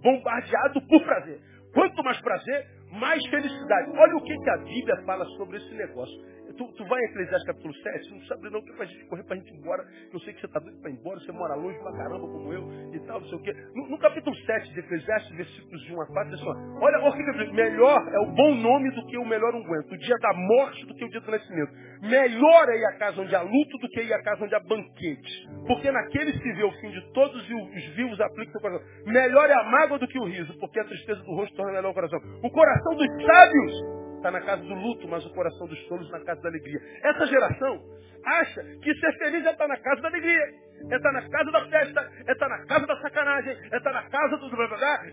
[0.01, 1.39] bombardeado por prazer.
[1.73, 3.91] Quanto mais prazer, mais felicidade.
[3.97, 6.15] Olha o que, que a Bíblia fala sobre esse negócio
[6.58, 9.24] tu, tu vai em Eclesiastes capítulo 7, não sabe não que é pra gente correr
[9.24, 9.86] pra gente ir embora.
[10.12, 12.51] Eu sei que você está doido para ir embora, você mora longe pra caramba como
[12.51, 13.53] eu e tal, não sei o quê.
[13.76, 16.49] No, no capítulo 7 de Eclesiastes, versículos de 1 a 4, diz assim,
[16.82, 19.97] olha, olha o que melhor é o bom nome do que o melhor unguento, o
[19.97, 21.72] dia da morte do que o dia do nascimento.
[22.01, 24.60] Melhor é ir à casa onde há luto do que ir à casa onde há
[24.60, 25.47] banquete.
[25.66, 28.88] Porque naquele se vê o fim de todos e os vivos aplicam seu coração.
[29.05, 31.91] Melhor é a mágoa do que o riso, porque a tristeza do rosto torna melhor
[31.91, 32.20] o coração.
[32.43, 36.20] O coração dos sábios está na casa do luto, mas o coração dos tolos na
[36.24, 36.80] casa da alegria.
[37.03, 37.82] Essa geração
[38.26, 40.43] acha que ser feliz é estar na casa da alegria,
[40.89, 44.03] é estar na casa da festa, é estar na casa da sacanagem, é estar na
[44.09, 45.03] casa do blá blá.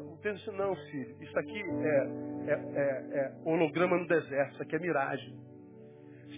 [0.00, 1.16] Não pensa assim, filho.
[1.20, 5.51] Isso aqui é, é, é, é holograma no deserto, isso aqui é miragem.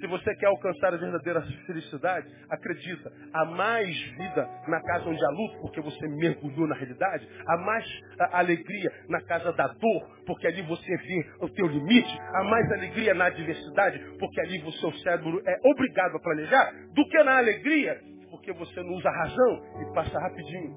[0.05, 5.31] Se você quer alcançar a verdadeira felicidade, acredita, há mais vida na casa onde há
[5.31, 7.87] luto, porque você mergulhou na realidade, há mais
[8.33, 13.15] alegria na casa da dor, porque ali você vê o teu limite, há mais alegria
[13.15, 17.99] na adversidade, porque ali o seu cérebro é obrigado a planejar, do que na alegria,
[18.31, 20.75] porque você não usa razão e passa rapidinho.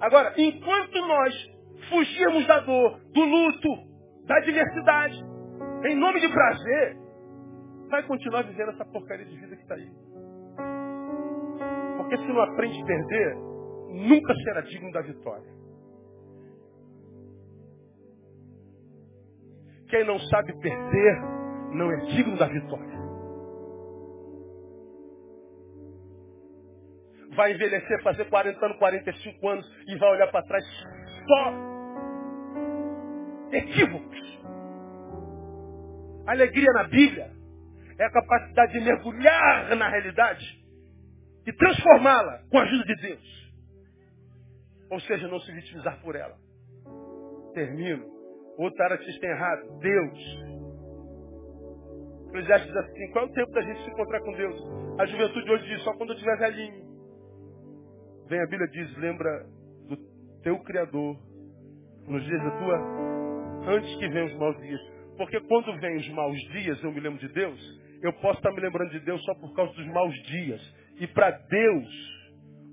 [0.00, 1.34] Agora, enquanto nós
[1.88, 3.68] fugirmos da dor, do luto,
[4.28, 5.20] da adversidade,
[5.86, 7.07] em nome de prazer,
[7.88, 9.90] vai continuar vivendo essa porcaria de vida que está aí.
[11.96, 13.36] Porque se não aprende a perder,
[13.88, 15.58] nunca será digno da vitória.
[19.88, 21.20] Quem não sabe perder,
[21.72, 22.98] não é digno da vitória.
[27.34, 30.64] Vai envelhecer, fazer 40 anos, 45 anos e vai olhar para trás
[31.26, 31.52] só
[33.52, 34.38] equívocos.
[36.26, 37.37] Alegria na Bíblia
[37.98, 40.46] é a capacidade de mergulhar na realidade
[41.46, 43.52] e transformá-la com a ajuda de Deus.
[44.90, 46.36] Ou seja, não se vitimizar por ela.
[47.54, 48.06] Termino.
[48.56, 49.78] Outra área que vocês têm errado.
[49.78, 50.48] Deus.
[52.28, 54.62] Eclesiastes diz assim, qual é o tempo da gente se encontrar com Deus?
[54.98, 56.86] A juventude hoje diz, só quando eu estiver velhinho.
[58.28, 59.46] Vem a Bíblia diz, lembra
[59.88, 59.96] do
[60.42, 61.16] teu Criador
[62.06, 64.80] nos dias da tua, antes que venham os maus dias.
[65.16, 68.60] Porque quando vem os maus dias, eu me lembro de Deus, eu posso estar me
[68.60, 70.60] lembrando de Deus só por causa dos maus dias.
[71.00, 71.88] E para Deus,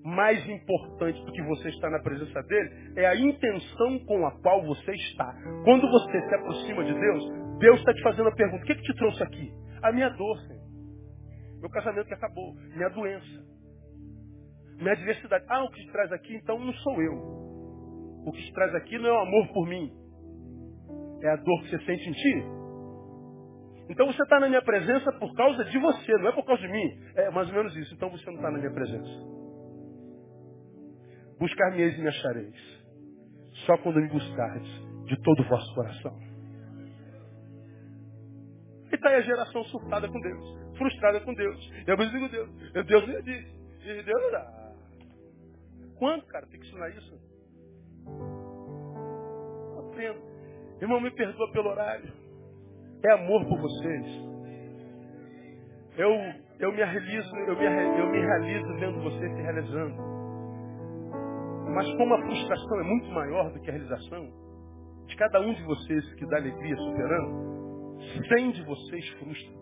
[0.03, 4.63] mais importante do que você estar na presença dele é a intenção com a qual
[4.63, 5.33] você está.
[5.63, 7.23] Quando você se aproxima de Deus,
[7.59, 9.51] Deus está te fazendo a pergunta: o que, que te trouxe aqui?
[9.81, 10.65] A minha dor, Senhor.
[11.59, 12.53] Meu casamento que acabou.
[12.75, 13.45] Minha doença.
[14.77, 15.45] Minha adversidade.
[15.49, 17.13] Ah, o que te traz aqui então não sou eu.
[18.27, 19.91] O que te traz aqui não é o amor por mim.
[21.23, 22.64] É a dor que você sente em ti.
[23.89, 26.67] Então você está na minha presença por causa de você, não é por causa de
[26.67, 27.03] mim.
[27.15, 27.93] É mais ou menos isso.
[27.93, 29.11] Então você não está na minha presença.
[31.39, 32.85] Buscar-me-eis e me achareis.
[33.65, 34.71] Só quando me buscardes
[35.05, 36.17] de todo o vosso coração.
[38.91, 41.71] E está aí a geração surtada com Deus, frustrada com Deus.
[41.85, 42.49] Eu digo Deus.
[42.73, 43.55] Eu, Deus me disse.
[43.81, 44.65] E Deus não dá.
[45.97, 47.19] Quando, cara, tem que ensinar isso?
[49.77, 50.19] Aprenda.
[50.81, 52.24] Irmão, me perdoa pelo horário.
[53.05, 54.05] É amor por vocês.
[55.95, 56.11] Eu,
[56.59, 57.65] eu me realizo, eu me,
[57.99, 59.95] eu me realizo vendo vocês se realizando.
[61.71, 64.27] Mas como a frustração é muito maior do que a realização,
[65.05, 69.55] de cada um de vocês que dá alegria superando, cem de vocês frustram.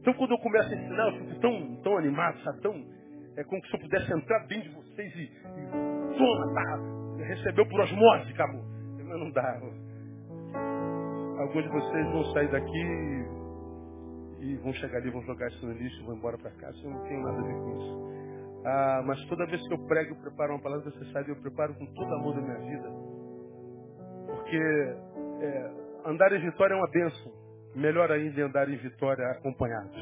[0.00, 2.60] Então quando eu começo a ensinar, eu fico tão, tão animado, sabe?
[2.60, 2.74] Tão,
[3.38, 7.24] é como se eu pudesse entrar dentro de vocês e, e toma, tá?
[7.24, 8.64] Recebeu por osmose, acabou.
[8.98, 9.60] Não dá.
[11.40, 13.26] Alguns de vocês vão sair daqui
[14.40, 16.76] e vão chegar ali, vão jogar isso no lixo, vão embora para casa.
[16.84, 18.10] Eu não tenho nada a ver com isso.
[18.66, 21.74] Ah, mas toda vez que eu prego, eu preparo uma palavra, você sabe, eu preparo
[21.74, 22.90] com todo amor da minha vida.
[24.26, 24.56] Porque
[25.40, 25.72] é,
[26.04, 27.32] andar em vitória é uma bênção.
[27.74, 29.96] Melhor ainda é andar em vitória acompanhado.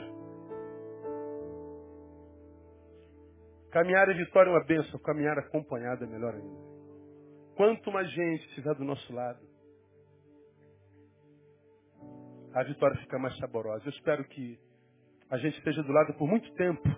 [3.71, 6.69] Caminhar em vitória é uma bênção, caminhar acompanhado é melhor ainda.
[7.55, 9.39] Quanto mais gente estiver do nosso lado,
[12.59, 13.85] a vitória fica mais saborosa.
[13.87, 14.59] Eu espero que
[15.31, 16.89] a gente esteja do lado por muito tempo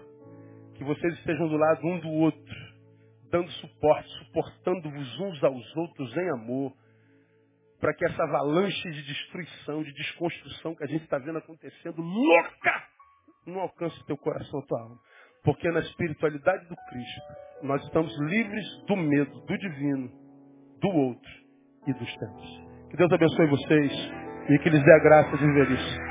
[0.75, 2.57] que vocês estejam do lado um do outro,
[3.31, 6.73] dando suporte, suportando-vos uns aos outros em amor,
[7.79, 12.89] para que essa avalanche de destruição, de desconstrução que a gente está vendo acontecendo, louca,
[13.47, 14.99] não alcance teu coração, tua alma.
[15.45, 17.23] Porque na espiritualidade do Cristo,
[17.63, 20.09] nós estamos livres do medo, do divino,
[20.81, 21.31] do outro
[21.87, 22.91] e dos tempos.
[22.91, 26.10] Que Deus abençoe vocês e que lhes dê a graça de viver isso.